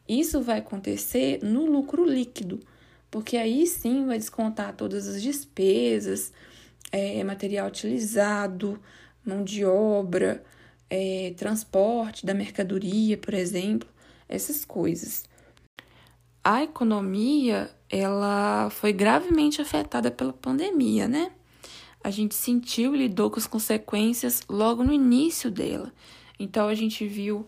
Isso 0.09 0.43
vai 0.43 0.59
acontecer 0.59 1.39
no 1.41 1.67
lucro 1.67 2.05
líquido, 2.05 2.59
porque 3.09 3.37
aí 3.37 3.65
sim 3.65 4.05
vai 4.07 4.19
descontar 4.19 4.75
todas 4.75 5.07
as 5.07 5.23
despesas, 5.23 6.33
é, 6.91 7.23
material 7.23 7.69
utilizado, 7.69 8.77
mão 9.25 9.45
de 9.45 9.65
obra, 9.65 10.43
é, 10.91 11.33
transporte 11.37 12.27
da 12.27 12.35
mercadoria, 12.35 13.17
por 13.17 13.35
exemplo, 13.35 13.89
essas 14.29 14.65
coisas. 14.65 15.23
A 16.43 16.65
economia 16.65 17.71
ela 17.89 18.69
foi 18.71 18.93
gravemente 18.93 19.63
afetada 19.63 20.11
pela 20.11 20.33
pandemia, 20.33 21.07
né? 21.07 21.31
A 22.07 22.11
gente 22.13 22.37
sentiu 22.37 22.95
e 22.95 22.99
lidou 22.99 23.29
com 23.29 23.41
as 23.41 23.49
consequências 23.49 24.41
logo 24.49 24.85
no 24.85 24.93
início 24.93 25.51
dela. 25.51 25.93
Então 26.39 26.69
a 26.69 26.75
gente 26.77 27.05
viu 27.05 27.45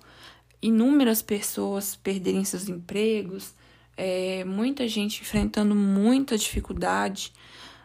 inúmeras 0.61 1.23
pessoas 1.23 1.95
perderem 1.95 2.45
seus 2.45 2.69
empregos, 2.69 3.55
é, 3.97 4.45
muita 4.45 4.89
gente 4.89 5.23
enfrentando 5.23 5.77
muita 5.77 6.37
dificuldade. 6.37 7.33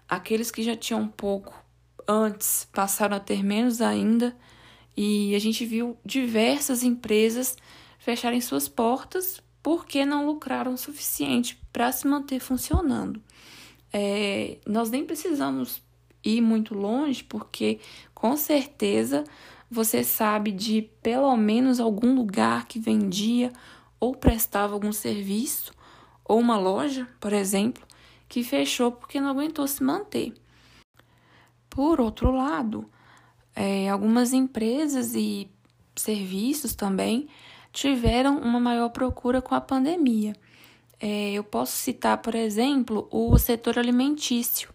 Aqueles 0.10 0.50
que 0.50 0.64
já 0.64 0.76
tinham 0.76 1.08
pouco 1.08 1.54
antes 2.08 2.68
passaram 2.74 3.18
a 3.18 3.20
ter 3.20 3.44
menos 3.44 3.80
ainda. 3.80 4.36
E 4.98 5.36
a 5.36 5.40
gente 5.40 5.64
viu 5.68 5.96
diversas 6.04 6.82
empresas 6.82 7.56
fecharem 8.00 8.42
suas 8.42 8.68
portas 8.68 9.40
porque 9.62 10.08
não 10.08 10.26
lucraram 10.26 10.74
o 10.74 10.78
suficiente 10.80 11.56
para 11.72 11.92
se 11.92 12.08
manter 12.08 12.40
funcionando. 12.40 13.22
É, 13.96 14.58
nós 14.66 14.90
nem 14.90 15.06
precisamos 15.06 15.83
ir 16.24 16.42
muito 16.42 16.74
longe, 16.74 17.24
porque 17.24 17.80
com 18.14 18.36
certeza 18.38 19.24
você 19.70 20.04
sabe 20.04 20.52
de 20.52 20.84
pelo 21.02 21.36
menos 21.36 21.80
algum 21.80 22.16
lugar 22.16 22.68
que 22.68 22.80
vendia 22.80 23.52
ou 24.00 24.16
prestava 24.16 24.74
algum 24.74 24.92
serviço, 24.92 25.74
ou 26.26 26.40
uma 26.40 26.58
loja, 26.58 27.08
por 27.20 27.34
exemplo, 27.34 27.84
que 28.28 28.44
fechou 28.44 28.92
porque 28.92 29.20
não 29.20 29.30
aguentou 29.30 29.68
se 29.68 29.84
manter. 29.84 30.34
Por 31.70 32.02
outro 32.02 32.32
lado, 32.32 32.90
é, 33.56 33.90
algumas 33.90 34.34
empresas 34.34 35.16
e 35.16 35.50
serviços 35.96 36.76
também 36.76 37.28
tiveram 37.72 38.40
uma 38.40 38.60
maior 38.60 38.90
procura 38.90 39.42
com 39.42 39.56
a 39.56 39.62
pandemia. 39.62 40.34
É, 41.00 41.32
eu 41.34 41.44
posso 41.44 41.74
citar, 41.74 42.18
por 42.18 42.36
exemplo, 42.36 43.08
o 43.12 43.38
setor 43.38 43.78
alimentício, 43.78 44.73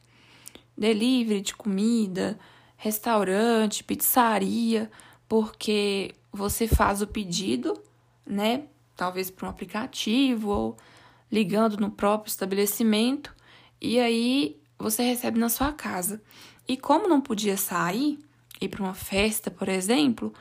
delivery 0.79 1.41
de 1.41 1.55
comida, 1.55 2.39
restaurante, 2.77 3.83
pizzaria, 3.83 4.91
porque 5.29 6.15
você 6.33 6.69
faz 6.69 7.03
o 7.03 7.07
pedido, 7.07 7.83
né? 8.25 8.65
Talvez 8.97 9.31
por 9.31 9.47
um 9.47 9.49
aplicativo 9.49 10.51
ou 10.51 10.77
ligando 11.31 11.77
no 11.77 11.91
próprio 11.91 12.31
estabelecimento, 12.31 13.35
e 13.81 13.99
aí 13.99 14.61
você 14.79 15.03
recebe 15.03 15.39
na 15.39 15.49
sua 15.49 15.73
casa. 15.73 16.23
E 16.67 16.77
como 16.77 17.09
não 17.09 17.21
podia 17.21 17.57
sair, 17.57 18.19
ir 18.61 18.69
para 18.69 18.83
uma 18.83 18.95
festa, 18.95 19.51
por 19.51 19.69
exemplo, 19.69 20.33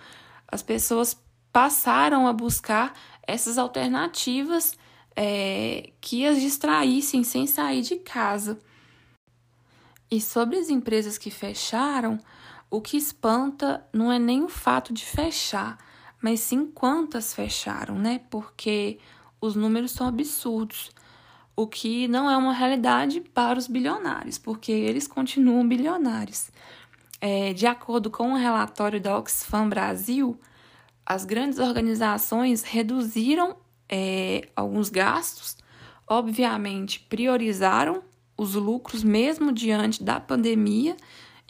as 0.47 0.62
pessoas 0.62 1.19
passaram 1.52 2.28
a 2.28 2.34
buscar 2.34 2.93
essas 3.26 3.58
alternativas 3.58 4.78
é, 5.15 5.89
que 6.00 6.26
as 6.26 6.39
distraíssem 6.39 7.23
sem 7.23 7.47
sair 7.47 7.82
de 7.82 7.97
casa. 7.97 8.60
E 10.10 10.22
sobre 10.22 10.58
as 10.58 10.70
empresas 10.70 11.17
que 11.17 11.30
fecharam, 11.30 12.20
o 12.70 12.82
que 12.82 12.98
espanta 12.98 13.86
não 13.93 14.12
é 14.12 14.17
nem 14.17 14.43
o 14.43 14.50
fato 14.50 14.93
de 14.93 15.06
fechar, 15.06 15.78
mas 16.22 16.39
sim 16.39 16.65
quantas 16.65 17.34
fecharam, 17.34 17.98
né? 17.98 18.22
Porque 18.30 19.00
os 19.39 19.56
números 19.56 19.91
são 19.91 20.08
absurdos. 20.08 20.91
O 21.56 21.67
que 21.67 22.08
não 22.08 22.30
é 22.30 22.38
uma 22.38 22.54
realidade 22.54 23.20
para 23.20 23.58
os 23.58 23.67
bilionários, 23.67 24.38
porque 24.38 24.72
eles 24.72 25.08
continuam 25.08 25.67
bilionários. 25.67 26.52
É, 27.20 27.52
de 27.54 27.65
acordo 27.65 28.12
com 28.12 28.30
o 28.30 28.32
um 28.32 28.36
relatório 28.36 29.02
da 29.02 29.17
Oxfam 29.17 29.67
Brasil, 29.67 30.39
as 31.06 31.26
grandes 31.26 31.58
organizações 31.58 32.63
reduziram 32.63 33.56
é, 33.89 34.50
alguns 34.56 34.89
gastos, 34.89 35.58
obviamente 36.08 37.00
priorizaram 37.00 38.04
os 38.38 38.54
lucros 38.54 39.04
mesmo 39.04 39.52
diante 39.52 40.04
da 40.04 40.19
pandemia 40.19 40.95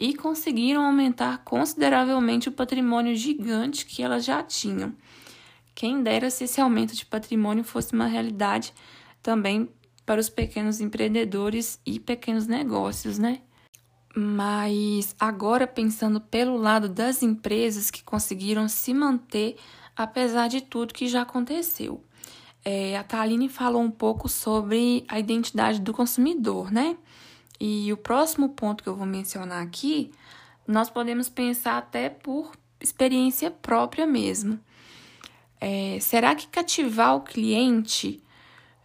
e 0.00 0.14
conseguiram 0.14 0.84
aumentar 0.84 1.38
consideravelmente 1.44 2.48
o 2.48 2.52
patrimônio 2.52 3.14
gigante 3.14 3.84
que 3.84 4.02
elas 4.02 4.24
já 4.24 4.42
tinham. 4.42 4.94
Quem 5.74 6.02
dera 6.02 6.30
se 6.30 6.44
esse 6.44 6.60
aumento 6.60 6.94
de 6.94 7.04
patrimônio 7.04 7.62
fosse 7.62 7.92
uma 7.92 8.06
realidade 8.06 8.72
também 9.22 9.68
para 10.06 10.20
os 10.20 10.28
pequenos 10.28 10.80
empreendedores 10.80 11.80
e 11.84 12.00
pequenos 12.00 12.46
negócios, 12.46 13.18
né? 13.18 13.42
Mas 14.16 15.14
agora 15.20 15.66
pensando 15.66 16.20
pelo 16.20 16.56
lado 16.56 16.88
das 16.88 17.22
empresas 17.22 17.90
que 17.90 18.02
conseguiram 18.02 18.68
se 18.68 18.94
manter 18.94 19.56
apesar 19.94 20.48
de 20.48 20.60
tudo 20.60 20.94
que 20.94 21.08
já 21.08 21.22
aconteceu. 21.22 22.02
É, 22.70 22.98
a 22.98 23.02
Taline 23.02 23.48
falou 23.48 23.80
um 23.80 23.90
pouco 23.90 24.28
sobre 24.28 25.02
a 25.08 25.18
identidade 25.18 25.80
do 25.80 25.90
consumidor, 25.90 26.70
né? 26.70 26.98
E 27.58 27.90
o 27.90 27.96
próximo 27.96 28.50
ponto 28.50 28.82
que 28.82 28.90
eu 28.90 28.94
vou 28.94 29.06
mencionar 29.06 29.62
aqui, 29.62 30.10
nós 30.66 30.90
podemos 30.90 31.30
pensar 31.30 31.78
até 31.78 32.10
por 32.10 32.52
experiência 32.78 33.50
própria 33.50 34.06
mesmo. 34.06 34.60
É, 35.58 35.96
será 35.98 36.34
que 36.34 36.46
cativar 36.46 37.16
o 37.16 37.22
cliente, 37.22 38.22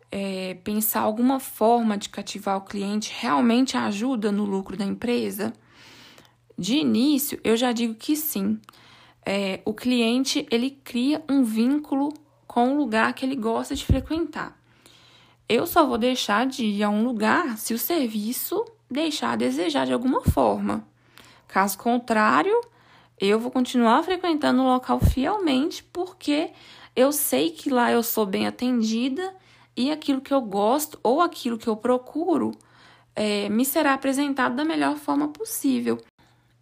é, 0.10 0.54
pensar 0.64 1.02
alguma 1.02 1.42
forma 1.42 1.98
de 1.98 2.08
cativar 2.08 2.56
o 2.56 2.62
cliente, 2.62 3.14
realmente 3.20 3.76
ajuda 3.76 4.32
no 4.32 4.46
lucro 4.46 4.78
da 4.78 4.86
empresa? 4.86 5.52
De 6.58 6.78
início, 6.78 7.38
eu 7.44 7.58
já 7.58 7.74
digo 7.74 7.96
que 7.96 8.16
sim. 8.16 8.62
É, 9.26 9.60
o 9.66 9.74
cliente 9.74 10.48
ele 10.50 10.72
cria 10.86 11.22
um 11.30 11.44
vínculo 11.44 12.23
com 12.54 12.72
o 12.72 12.78
lugar 12.78 13.12
que 13.14 13.26
ele 13.26 13.36
gosta 13.36 13.74
de 13.74 13.84
frequentar. 13.84 14.56
Eu 15.50 15.66
só 15.66 15.88
vou 15.88 15.98
deixar 15.98 16.46
de 16.46 16.64
ir 16.64 16.84
a 16.84 16.90
um 16.90 17.04
lugar 17.04 17.58
se 17.58 17.74
o 17.74 17.80
serviço 17.80 18.64
deixar 18.88 19.32
a 19.32 19.36
desejar 19.36 19.88
de 19.88 19.92
alguma 19.92 20.22
forma. 20.22 20.88
Caso 21.48 21.80
contrário, 21.80 22.54
eu 23.20 23.40
vou 23.40 23.50
continuar 23.50 24.04
frequentando 24.04 24.62
o 24.62 24.68
local 24.68 25.00
fielmente 25.00 25.84
porque 25.86 26.52
eu 26.96 27.12
sei 27.12 27.50
que 27.50 27.72
lá 27.72 27.92
eu 27.92 28.04
sou 28.04 28.24
bem 28.24 28.46
atendida 28.46 29.36
e 29.76 29.92
aquilo 29.92 30.22
que 30.22 30.32
eu 30.32 30.42
gosto 30.42 31.00
ou 31.02 31.22
aquilo 31.22 31.58
que 31.58 31.68
eu 31.68 31.76
procuro 31.76 32.52
é, 33.16 33.50
me 33.50 33.66
será 33.66 33.96
apresentado 33.96 34.56
da 34.56 34.64
melhor 34.64 34.98
forma 34.98 35.28
possível. 35.28 36.00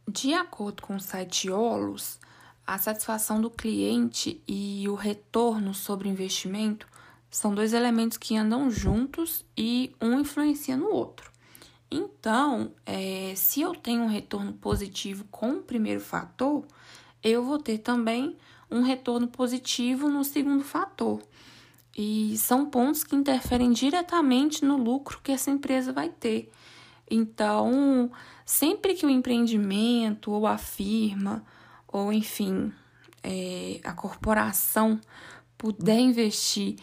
De 0.08 0.34
acordo 0.34 0.84
com 0.84 0.96
o 0.96 1.02
site 1.02 1.50
Olus, 1.50 2.18
a 2.66 2.78
satisfação 2.78 3.42
do 3.42 3.50
cliente 3.50 4.42
e 4.48 4.88
o 4.88 4.96
retorno 4.96 5.74
sobre 5.74 6.08
o 6.08 6.12
investimento 6.12 6.88
são 7.30 7.56
dois 7.56 7.74
elementos 7.74 8.18
que 8.18 8.36
andam 8.36 8.70
juntos 8.70 9.46
e 9.58 9.96
um 10.02 10.20
influencia 10.20 10.76
no 10.76 10.90
outro. 10.90 11.32
Então, 11.90 12.72
é, 12.86 13.34
se 13.36 13.62
eu 13.62 13.74
tenho 13.74 14.04
um 14.04 14.08
retorno 14.08 14.54
positivo 14.54 15.26
com 15.30 15.54
o 15.54 15.62
primeiro 15.62 16.00
fator, 16.00 16.66
eu 17.24 17.44
vou 17.44 17.58
ter 17.58 17.80
também 17.80 18.38
um 18.70 18.82
retorno 18.82 19.28
positivo 19.28 20.08
no 20.08 20.24
segundo 20.24 20.64
fator. 20.64 21.22
E 21.98 22.38
são 22.38 22.66
pontos 22.66 23.04
que 23.04 23.16
interferem 23.16 23.72
diretamente 23.72 24.64
no 24.64 24.78
lucro 24.78 25.20
que 25.22 25.32
essa 25.32 25.52
empresa 25.52 25.92
vai 25.92 26.08
ter. 26.08 26.50
Então, 27.10 28.10
sempre 28.46 28.94
que 28.94 29.06
o 29.06 29.10
empreendimento 29.10 30.32
ou 30.32 30.48
a 30.48 30.58
firma, 30.58 31.44
ou 31.92 32.12
enfim, 32.12 32.72
é, 33.24 33.80
a 33.84 33.94
corporação 33.94 35.00
puder 35.58 36.00
investir 36.00 36.76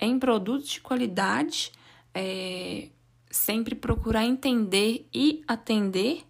em 0.00 0.18
produtos 0.18 0.68
de 0.68 0.80
qualidade, 0.80 1.70
é, 2.12 2.88
sempre 3.30 3.74
procurar 3.74 4.24
entender 4.24 5.08
e 5.12 5.44
atender 5.46 6.24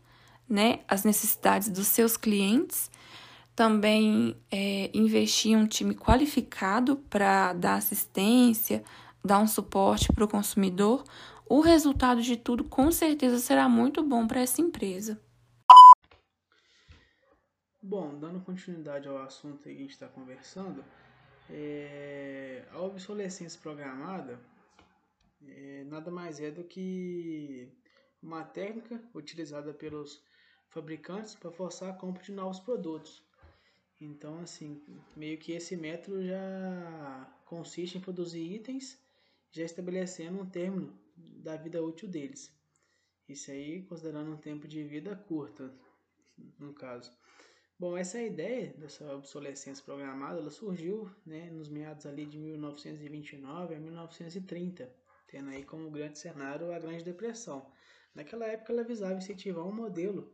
né, 0.49 0.81
as 0.89 1.05
necessidades 1.05 1.69
dos 1.69 1.87
seus 1.87 2.17
clientes. 2.17 2.91
Também 3.57 4.37
é, 4.51 4.91
investir 4.93 5.53
em 5.53 5.57
um 5.57 5.67
time 5.67 5.95
qualificado 5.95 6.97
para 7.09 7.53
dar 7.53 7.77
assistência, 7.77 8.83
dar 9.25 9.39
um 9.39 9.47
suporte 9.47 10.13
para 10.13 10.25
o 10.25 10.29
consumidor. 10.29 11.05
O 11.47 11.61
resultado 11.61 12.21
de 12.21 12.37
tudo 12.37 12.65
com 12.65 12.91
certeza 12.91 13.39
será 13.39 13.69
muito 13.69 14.03
bom 14.03 14.27
para 14.27 14.41
essa 14.41 14.61
empresa. 14.61 15.21
Bom, 17.87 18.19
dando 18.19 18.41
continuidade 18.41 19.07
ao 19.07 19.19
assunto 19.19 19.63
que 19.63 19.69
a 19.69 19.75
gente 19.75 19.91
está 19.91 20.09
conversando, 20.09 20.83
é, 21.51 22.65
a 22.71 22.81
obsolescência 22.81 23.61
programada 23.61 24.41
é, 25.47 25.85
nada 25.85 26.11
mais 26.11 26.41
é 26.41 26.51
do 26.51 26.65
que 26.65 27.71
uma 28.23 28.43
técnica 28.43 28.99
utilizada 29.15 29.75
pelos 29.75 30.25
fabricantes 30.71 31.35
para 31.35 31.51
forçar 31.51 31.91
a 31.91 31.93
compra 31.93 32.23
de 32.23 32.33
novos 32.33 32.59
produtos. 32.59 33.23
Então, 34.01 34.41
assim, 34.41 34.83
meio 35.15 35.37
que 35.37 35.53
esse 35.53 35.77
método 35.77 36.25
já 36.25 37.39
consiste 37.45 37.99
em 37.99 38.01
produzir 38.01 38.51
itens 38.51 38.99
já 39.53 39.63
estabelecendo 39.63 40.41
um 40.41 40.49
término 40.49 40.99
da 41.19 41.55
vida 41.59 41.85
útil 41.85 42.09
deles. 42.09 42.51
Isso 43.29 43.51
aí 43.51 43.83
considerando 43.83 44.33
um 44.33 44.39
tempo 44.39 44.67
de 44.67 44.83
vida 44.85 45.15
curta, 45.15 45.71
no 46.59 46.73
caso. 46.73 47.13
Bom, 47.85 47.99
essa 47.99 48.19
ideia 48.19 48.73
dessa 48.79 49.15
obsolescência 49.15 49.85
programada, 49.85 50.39
ela 50.39 50.51
surgiu 50.51 51.15
né, 51.27 51.51
nos 51.51 51.69
meados 51.69 52.07
ali 52.07 52.25
de 52.25 52.39
1929 52.39 53.75
a 53.75 53.79
1930, 53.79 54.91
tendo 55.27 55.51
aí 55.51 55.63
como 55.63 55.91
grande 55.91 56.19
cenário 56.19 56.73
a 56.73 56.79
Grande 56.79 57.05
Depressão. 57.05 57.71
Naquela 58.15 58.47
época 58.47 58.73
ela 58.73 58.83
visava 58.83 59.19
incentivar 59.19 59.67
um 59.67 59.71
modelo 59.71 60.33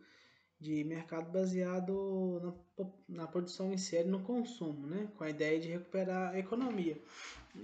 de 0.61 0.85
mercado 0.85 1.33
baseado 1.33 2.41
na, 2.79 2.87
na 3.09 3.27
produção 3.27 3.73
em 3.73 3.79
série 3.79 4.07
no 4.07 4.23
consumo, 4.23 4.87
né, 4.87 5.11
com 5.17 5.25
a 5.25 5.31
ideia 5.31 5.59
de 5.59 5.71
recuperar 5.71 6.33
a 6.33 6.39
economia 6.39 7.03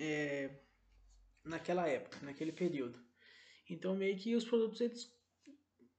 é, 0.00 0.50
naquela 1.44 1.86
época, 1.86 2.18
naquele 2.22 2.50
período. 2.50 2.98
Então 3.70 3.94
meio 3.94 4.16
que 4.18 4.34
os 4.34 4.44
produtos 4.44 4.80
eles, 4.80 5.16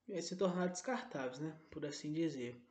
eles 0.09 0.25
se 0.25 0.35
tornaram 0.35 0.73
descartáveis, 0.73 1.39
né, 1.39 1.57
por 1.71 1.85
assim 1.85 2.11
dizer. 2.11 2.66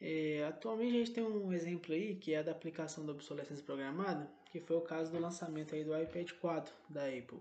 É, 0.00 0.44
atualmente 0.44 0.96
a 0.96 0.98
gente 0.98 1.12
tem 1.12 1.24
um 1.24 1.52
exemplo 1.52 1.94
aí 1.94 2.16
que 2.16 2.34
é 2.34 2.42
da 2.42 2.52
aplicação 2.52 3.06
da 3.06 3.12
obsolescência 3.12 3.64
programada, 3.64 4.30
que 4.50 4.60
foi 4.60 4.76
o 4.76 4.82
caso 4.82 5.10
do 5.10 5.18
lançamento 5.18 5.74
aí 5.74 5.84
do 5.84 5.96
iPad 5.96 6.30
4 6.32 6.74
da 6.88 7.06
Apple, 7.06 7.40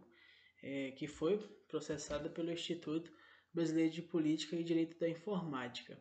é, 0.61 0.91
que 0.91 1.07
foi 1.07 1.37
processado 1.67 2.29
pelo 2.29 2.51
Instituto 2.51 3.11
Brasileiro 3.53 3.91
de 3.91 4.01
Política 4.01 4.55
e 4.55 4.63
Direito 4.63 4.97
da 4.99 5.09
Informática, 5.09 5.99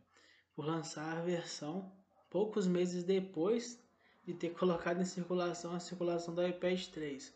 por 0.54 0.64
lançar 0.66 1.18
a 1.18 1.22
versão 1.22 1.92
poucos 2.30 2.66
meses 2.66 3.04
depois 3.04 3.82
de 4.24 4.34
ter 4.34 4.50
colocado 4.54 5.00
em 5.00 5.04
circulação 5.04 5.74
a 5.74 5.80
circulação 5.80 6.34
do 6.34 6.46
iPad 6.46 6.86
3. 6.86 7.34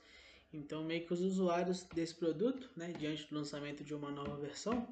Então, 0.53 0.85
meio 0.85 1.05
que 1.05 1.13
os 1.13 1.21
usuários 1.21 1.83
desse 1.83 2.15
produto, 2.15 2.71
né, 2.77 2.93
diante 2.93 3.29
do 3.29 3.35
lançamento 3.35 3.85
de 3.85 3.95
uma 3.95 4.11
nova 4.11 4.37
versão, 4.37 4.89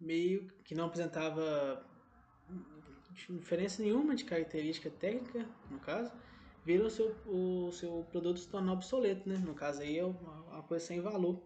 meio 0.00 0.46
que 0.64 0.74
não 0.74 0.86
apresentava 0.86 1.84
diferença 3.26 3.82
nenhuma 3.82 4.14
de 4.14 4.24
característica 4.24 4.90
técnica, 4.90 5.48
no 5.70 5.78
caso, 5.80 6.12
viram 6.64 6.86
o 6.86 6.90
seu, 6.90 7.16
o 7.26 7.72
seu 7.72 8.06
produto 8.10 8.40
se 8.40 8.48
tornar 8.48 8.72
obsoleto, 8.72 9.28
né? 9.28 9.36
No 9.38 9.54
caso 9.54 9.82
aí 9.82 9.98
é 9.98 10.04
uma, 10.04 10.62
coisa 10.62 10.84
sem 10.84 11.00
valor. 11.00 11.42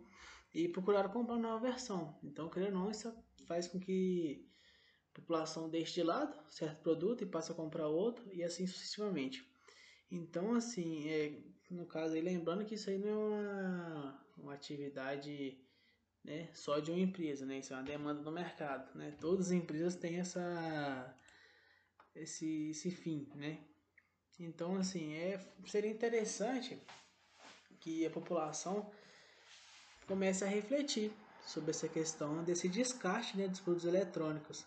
E 0.54 0.68
procuraram 0.68 1.11
comprar 1.11 1.35
uma 1.35 1.48
nova 1.48 1.66
versão. 1.66 2.18
Então, 2.22 2.48
querendo 2.48 2.76
ou 2.76 2.85
não, 2.85 2.90
isso 2.90 3.12
faz 3.46 3.66
com 3.68 3.80
que 3.80 4.46
a 5.12 5.20
população 5.20 5.68
deixe 5.68 5.94
de 5.94 6.02
lado 6.02 6.37
certo 6.50 6.82
produto 6.82 7.22
e 7.22 7.26
passe 7.26 7.52
a 7.52 7.54
comprar 7.54 7.88
outro 7.88 8.28
e 8.32 8.42
assim 8.42 8.66
sucessivamente. 8.66 9.46
Então, 10.11 10.54
assim, 10.54 11.08
é, 11.08 11.40
no 11.70 11.87
caso 11.87 12.14
aí, 12.14 12.20
lembrando 12.20 12.64
que 12.64 12.74
isso 12.74 12.90
aí 12.90 12.98
não 12.98 13.08
é 13.08 13.14
uma, 13.14 14.26
uma 14.37 14.54
atividade 14.54 15.58
né, 16.24 16.50
só 16.52 16.78
de 16.78 16.90
uma 16.90 17.00
empresa, 17.00 17.46
né? 17.46 17.58
Isso 17.58 17.72
é 17.72 17.76
uma 17.76 17.82
demanda 17.82 18.22
do 18.22 18.30
mercado, 18.30 18.96
né? 18.96 19.16
Todas 19.20 19.46
as 19.46 19.52
empresas 19.52 19.96
têm 19.96 20.18
essa 20.18 21.16
esse, 22.14 22.70
esse 22.70 22.90
fim, 22.90 23.29
né? 23.35 23.59
Então, 24.38 24.77
assim, 24.77 25.14
é, 25.14 25.38
seria 25.66 25.90
interessante 25.90 26.81
que 27.81 28.07
a 28.07 28.11
população 28.11 28.90
comece 30.07 30.44
a 30.44 30.48
refletir 30.48 31.12
sobre 31.46 31.70
essa 31.70 31.88
questão 31.88 32.42
desse 32.44 32.68
descarte 32.68 33.37
né, 33.37 33.48
dos 33.48 33.61
produtos 33.61 33.87
eletrônicos. 33.87 34.66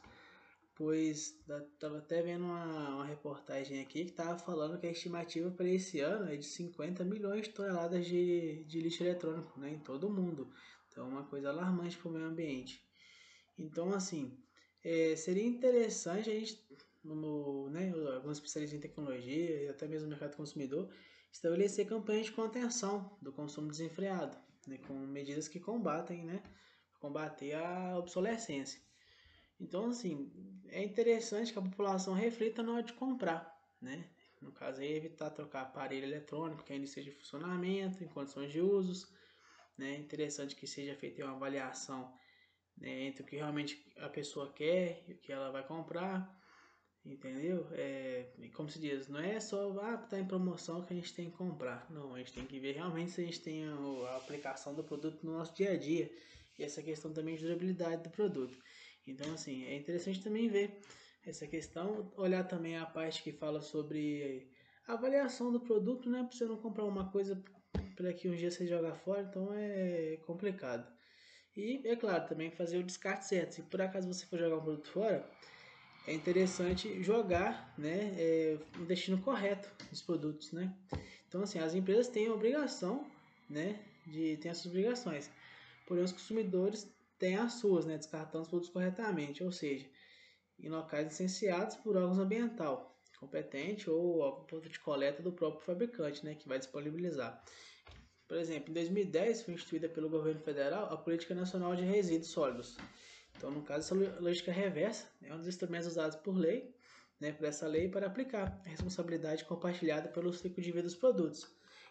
Pois 0.76 1.34
estava 1.72 2.00
até 2.00 2.22
vendo 2.22 2.44
uma, 2.44 2.96
uma 2.96 3.06
reportagem 3.06 3.82
aqui 3.82 4.04
que 4.04 4.12
estava 4.12 4.38
falando 4.38 4.78
que 4.78 4.86
a 4.86 4.92
estimativa 4.92 5.50
para 5.50 5.70
esse 5.70 6.02
ano 6.02 6.30
é 6.30 6.36
de 6.36 6.46
50 6.46 7.04
milhões 7.06 7.44
de 7.44 7.54
toneladas 7.54 8.06
de, 8.06 8.66
de 8.66 8.82
lixo 8.82 9.04
eletrônico 9.04 9.58
né, 9.58 9.72
em 9.72 9.80
todo 9.80 10.08
o 10.08 10.12
mundo. 10.12 10.52
Então, 10.90 11.08
é 11.08 11.10
uma 11.10 11.24
coisa 11.24 11.50
alarmante 11.50 11.98
para 11.98 12.10
o 12.10 12.12
meio 12.12 12.26
ambiente. 12.26 12.84
Então, 13.58 13.94
assim, 13.94 14.38
é, 14.84 15.16
seria 15.16 15.46
interessante 15.46 16.30
a 16.30 16.34
gente 16.34 16.62
no, 17.14 17.70
né, 17.70 17.92
alguns 18.16 18.38
especialistas 18.38 18.78
em 18.78 18.82
tecnologia 18.82 19.64
e 19.64 19.70
até 19.70 19.88
mesmo 19.88 20.08
no 20.08 20.12
mercado 20.12 20.36
consumidor, 20.36 20.90
estabelecer 21.32 21.86
campanhas 21.86 22.28
de 22.28 22.32
contenção 22.32 23.18
do 23.22 23.32
consumo 23.32 23.70
desenfreado, 23.70 24.38
né, 24.68 24.78
com 24.88 24.94
medidas 24.94 25.48
que 25.48 25.60
combatem, 25.60 26.24
né, 26.24 26.42
combater 27.00 27.54
a 27.54 27.98
obsolescência. 27.98 28.82
Então, 29.60 29.90
assim, 29.90 30.32
é 30.68 30.84
interessante 30.84 31.54
que 31.54 31.60
a 31.60 31.62
população 31.62 32.14
reflita 32.14 32.64
na 32.64 32.74
hora 32.74 32.84
de 32.84 32.94
comprar, 32.94 33.56
né? 33.82 34.10
No 34.42 34.52
caso, 34.52 34.82
é 34.82 34.86
evitar 34.86 35.30
trocar 35.30 35.62
aparelho 35.62 36.06
eletrônico 36.06 36.64
que 36.64 36.74
ainda 36.74 36.86
esteja 36.86 37.10
em 37.10 37.14
funcionamento, 37.14 38.04
em 38.04 38.08
condições 38.08 38.52
de 38.52 38.60
usos. 38.60 39.12
Né? 39.78 39.94
É 39.94 39.98
interessante 39.98 40.56
que 40.56 40.68
seja 40.68 40.96
feita 40.96 41.24
uma 41.24 41.36
avaliação 41.36 42.14
né, 42.78 43.06
entre 43.06 43.24
o 43.24 43.26
que 43.26 43.38
realmente 43.38 43.84
a 43.98 44.10
pessoa 44.10 44.52
quer 44.52 45.04
e 45.08 45.14
o 45.14 45.18
que 45.18 45.32
ela 45.32 45.50
vai 45.52 45.66
comprar 45.66 46.30
Entendeu? 47.06 47.68
É, 47.74 48.26
como 48.56 48.68
se 48.68 48.80
diz, 48.80 49.08
não 49.08 49.20
é 49.20 49.40
só 49.40 49.80
ah, 49.80 49.96
tá 49.98 50.20
em 50.20 50.26
promoção 50.26 50.84
que 50.84 50.92
a 50.92 50.96
gente 50.96 51.14
tem 51.14 51.30
que 51.30 51.38
comprar. 51.38 51.86
Não, 51.92 52.16
a 52.16 52.18
gente 52.18 52.34
tem 52.34 52.46
que 52.46 52.60
ver 52.60 52.74
realmente 52.74 53.12
se 53.12 53.22
a 53.22 53.26
gente 53.26 53.42
tem 53.42 53.64
a, 53.64 54.16
aplicação 54.16 54.74
do 54.74 54.84
produto 54.84 55.24
no 55.24 55.34
nosso 55.34 55.54
dia 55.54 55.74
a 55.74 55.78
dia. 55.78 56.12
E 56.58 56.64
essa 56.64 56.82
questão 56.82 57.14
também 57.14 57.36
de 57.36 57.44
durabilidade 57.44 58.02
do 58.02 58.10
produto. 58.10 58.58
Então, 59.06 59.32
assim, 59.34 59.66
é 59.66 59.76
interessante 59.76 60.24
também 60.24 60.50
ver 60.50 60.80
essa 61.24 61.46
questão, 61.46 62.12
olhar 62.18 62.44
também 62.44 62.78
a 62.78 62.86
parte 62.86 63.22
que 63.22 63.32
fala 63.32 63.62
sobre 63.62 64.50
avaliação 64.88 65.52
do 65.52 65.60
produto, 65.60 66.10
né? 66.10 66.24
Pra 66.24 66.36
você 66.36 66.46
não 66.46 66.58
comprar 66.58 66.86
uma 66.86 67.12
coisa 67.12 67.40
para 67.96 68.14
que 68.14 68.28
um 68.28 68.36
dia 68.36 68.50
você 68.50 68.66
jogar 68.66 68.96
fora, 68.96 69.22
então 69.22 69.54
é 69.54 70.18
complicado. 70.26 70.92
E, 71.56 71.82
é 71.86 71.96
claro, 71.96 72.28
também 72.28 72.50
fazer 72.50 72.78
o 72.78 72.84
descarte 72.84 73.26
certo. 73.28 73.54
Se 73.54 73.62
por 73.64 73.82
acaso 73.82 74.12
você 74.12 74.26
for 74.26 74.40
jogar 74.40 74.58
um 74.58 74.64
produto 74.64 74.90
fora, 74.90 75.30
é 76.08 76.14
interessante 76.14 77.02
jogar 77.04 77.74
né, 77.78 78.16
é, 78.18 78.58
o 78.80 78.86
destino 78.86 79.22
correto 79.22 79.70
dos 79.90 80.02
produtos. 80.02 80.52
Né? 80.52 80.74
Então, 81.28 81.42
assim, 81.42 81.60
as 81.60 81.74
empresas 81.74 82.08
têm 82.08 82.28
a 82.28 82.34
obrigação 82.34 83.06
né, 83.50 83.80
de 84.06 84.38
ter 84.38 84.50
essas 84.50 84.66
obrigações. 84.68 85.30
Porém, 85.88 86.04
os 86.04 86.12
consumidores 86.12 86.88
têm 87.18 87.36
as 87.36 87.54
suas, 87.54 87.86
né, 87.86 87.98
descartando 87.98 88.44
os 88.44 88.50
produtos 88.50 88.72
corretamente, 88.72 89.44
ou 89.44 89.52
seja, 89.52 89.86
em 90.60 90.70
locais 90.70 91.08
licenciados 91.08 91.76
por 91.78 91.96
órgãos 91.96 92.20
ambiental 92.20 92.96
competente 93.20 93.90
ou 93.90 94.44
ponto 94.44 94.70
de 94.70 94.80
coleta 94.80 95.24
do 95.24 95.32
próprio 95.32 95.66
fabricante, 95.66 96.24
né, 96.24 96.36
que 96.36 96.48
vai 96.48 96.60
disponibilizar. 96.60 97.44
Por 98.28 98.38
exemplo, 98.38 98.72
em 98.72 98.74
2010 98.74 99.44
foi 99.44 99.54
instituída 99.54 99.88
pelo 99.88 100.10
governo 100.10 100.42
federal 100.42 100.92
a 100.92 100.98
Política 100.98 101.34
Nacional 101.36 101.76
de 101.76 101.84
Resíduos 101.84 102.32
Sólidos. 102.32 102.78
Então, 103.38 103.52
no 103.52 103.62
caso, 103.62 103.94
essa 103.94 104.20
lógica 104.20 104.52
reversa 104.52 105.08
é 105.22 105.34
um 105.34 105.38
dos 105.38 105.48
instrumentos 105.48 105.88
usados 105.88 106.16
por 106.18 106.36
lei, 106.36 106.74
né, 107.20 107.32
por 107.32 107.46
essa 107.46 107.68
lei, 107.68 107.90
para 107.90 108.08
aplicar 108.08 108.62
a 108.66 108.70
responsabilidade 108.70 109.46
compartilhada 109.46 110.10
pelo 110.10 110.34
ciclo 110.34 110.62
de 110.62 110.72
vida 110.72 110.84
dos 110.84 110.96
produtos. 110.96 111.48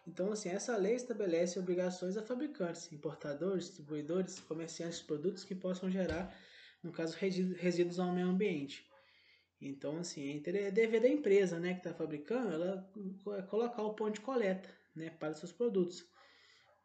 Então, 0.07 0.31
assim, 0.33 0.51
essa 0.51 0.77
lei 0.77 0.95
estabelece 0.95 1.59
obrigações 1.59 2.17
a 2.17 2.23
fabricantes, 2.23 2.93
importadores, 2.93 3.67
distribuidores, 3.67 4.39
comerciantes 4.41 4.99
de 4.99 5.05
produtos 5.05 5.45
que 5.45 5.55
possam 5.55 5.91
gerar, 5.91 6.37
no 6.83 6.93
caso, 6.93 7.17
resíduos 7.17 7.99
ao 7.99 8.13
meio 8.13 8.29
ambiente. 8.29 8.87
Então, 9.61 9.99
assim, 9.99 10.43
é 10.45 10.71
dever 10.71 11.01
da 11.01 11.09
empresa, 11.09 11.59
né, 11.59 11.73
que 11.73 11.81
está 11.81 11.95
fabricando, 11.95 12.53
ela 12.53 12.93
colocar 13.49 13.83
o 13.83 13.95
ponto 13.95 14.15
de 14.15 14.21
coleta, 14.21 14.69
né, 14.95 15.09
para 15.09 15.33
os 15.33 15.39
seus 15.39 15.53
produtos. 15.53 16.05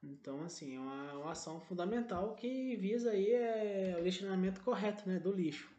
Então, 0.01 0.43
assim, 0.43 0.75
é 0.75 0.79
uma, 0.79 1.13
uma 1.13 1.31
ação 1.31 1.59
fundamental 1.59 2.35
que 2.35 2.75
visa 2.77 3.11
aí 3.11 3.31
é, 3.31 3.97
o 3.99 4.03
destinamento 4.03 4.61
correto 4.61 5.07
né, 5.07 5.19
do 5.19 5.31
lixo. 5.31 5.69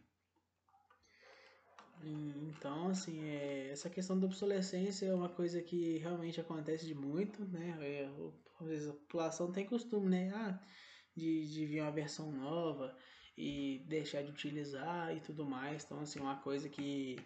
Então, 2.02 2.88
assim, 2.88 3.28
é, 3.28 3.70
essa 3.70 3.90
questão 3.90 4.18
da 4.18 4.26
obsolescência 4.26 5.06
é 5.06 5.14
uma 5.14 5.28
coisa 5.28 5.60
que 5.60 5.98
realmente 5.98 6.40
acontece 6.40 6.86
de 6.86 6.94
muito, 6.94 7.44
né? 7.46 7.76
É, 7.80 8.10
às 8.60 8.66
vezes 8.66 8.88
a 8.88 8.92
população 8.92 9.52
tem 9.52 9.66
costume, 9.66 10.08
né? 10.08 10.30
Ah, 10.34 10.58
de, 11.14 11.46
de 11.52 11.66
vir 11.66 11.82
uma 11.82 11.90
versão 11.90 12.30
nova 12.32 12.96
e 13.36 13.84
deixar 13.86 14.22
de 14.22 14.30
utilizar 14.30 15.14
e 15.14 15.20
tudo 15.20 15.44
mais. 15.44 15.84
Então, 15.84 16.00
assim, 16.00 16.20
uma 16.20 16.36
coisa 16.36 16.68
que, 16.68 17.16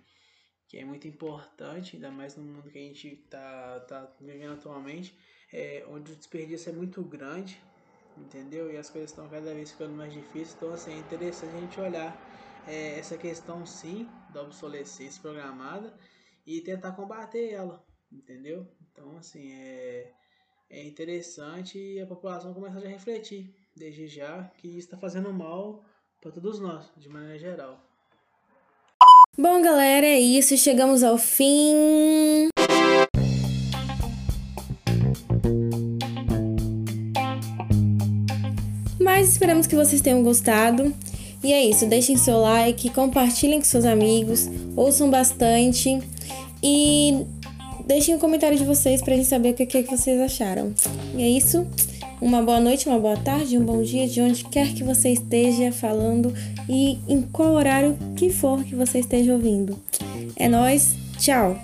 que 0.69 0.79
é 0.79 0.85
muito 0.85 1.07
importante, 1.07 1.97
ainda 1.97 2.11
mais 2.11 2.37
no 2.37 2.43
mundo 2.43 2.71
que 2.71 2.79
a 2.79 2.83
gente 2.83 3.17
tá, 3.31 3.81
tá 3.81 4.17
vivendo 4.21 4.55
atualmente, 4.55 5.17
é, 5.55 5.85
onde 5.89 6.13
o 6.13 6.17
desperdício 6.17 6.71
é 6.71 6.73
muito 6.73 7.01
grande, 7.01 7.63
entendeu? 8.19 8.73
E 8.73 8.77
as 8.77 8.91
coisas 8.91 9.11
estão 9.11 9.29
cada 9.29 9.55
vez 9.55 9.71
ficando 9.71 9.95
mais 9.95 10.13
difíceis. 10.13 10.55
Então, 10.57 10.73
assim, 10.73 10.93
é 10.93 10.99
interessante 10.99 11.57
a 11.57 11.61
gente 11.61 11.81
olhar 11.81 12.65
é, 12.67 12.99
essa 12.99 13.17
questão, 13.17 13.65
sim, 13.65 14.09
da 14.33 14.43
obsolescência 14.43 15.23
programada 15.23 15.95
e 16.45 16.61
tentar 16.61 16.93
combater 16.93 17.53
ela, 17.53 17.87
entendeu? 18.13 18.67
Então, 18.91 19.17
assim, 19.17 19.53
é, 19.53 20.11
é 20.69 20.85
interessante 20.85 22.01
a 22.01 22.07
população 22.07 22.53
começar 22.53 22.79
a 22.79 22.89
refletir 22.89 23.55
desde 23.77 24.09
já 24.09 24.45
que 24.59 24.69
isso 24.69 24.89
está 24.89 24.97
fazendo 24.97 25.33
mal 25.33 25.85
para 26.21 26.33
todos 26.33 26.59
nós, 26.59 26.91
de 26.97 27.09
maneira 27.09 27.39
geral. 27.39 27.81
Bom, 29.39 29.63
galera, 29.63 30.07
é 30.07 30.19
isso. 30.19 30.57
Chegamos 30.57 31.03
ao 31.03 31.19
fim. 31.19 32.49
Mas 39.15 39.29
esperamos 39.29 39.69
que 39.69 39.77
vocês 39.77 40.01
tenham 40.01 40.25
gostado. 40.25 40.93
E 41.41 41.53
é 41.53 41.65
isso, 41.65 41.87
deixem 41.87 42.17
seu 42.17 42.41
like, 42.41 42.91
compartilhem 42.91 43.61
com 43.61 43.65
seus 43.65 43.85
amigos, 43.85 44.51
ouçam 44.75 45.09
bastante 45.09 46.01
e 46.61 47.25
deixem 47.87 48.17
um 48.17 48.19
comentário 48.19 48.59
de 48.59 48.65
vocês 48.65 49.01
pra 49.01 49.15
gente 49.15 49.29
saber 49.29 49.51
o 49.51 49.55
que, 49.55 49.67
que 49.67 49.83
vocês 49.85 50.21
acharam. 50.21 50.75
E 51.17 51.23
é 51.23 51.29
isso. 51.29 51.65
Uma 52.21 52.43
boa 52.43 52.59
noite, 52.59 52.89
uma 52.89 52.99
boa 52.99 53.17
tarde, 53.17 53.57
um 53.57 53.65
bom 53.65 53.83
dia 53.85 54.09
de 54.09 54.21
onde 54.21 54.43
quer 54.47 54.75
que 54.75 54.83
você 54.83 55.11
esteja 55.11 55.71
falando 55.71 56.35
e 56.69 56.99
em 57.07 57.23
qual 57.23 57.53
horário 57.53 57.97
que 58.17 58.31
for 58.31 58.65
que 58.65 58.75
você 58.75 58.99
esteja 58.99 59.33
ouvindo. 59.33 59.79
É 60.35 60.49
nós, 60.49 60.93
tchau. 61.19 61.57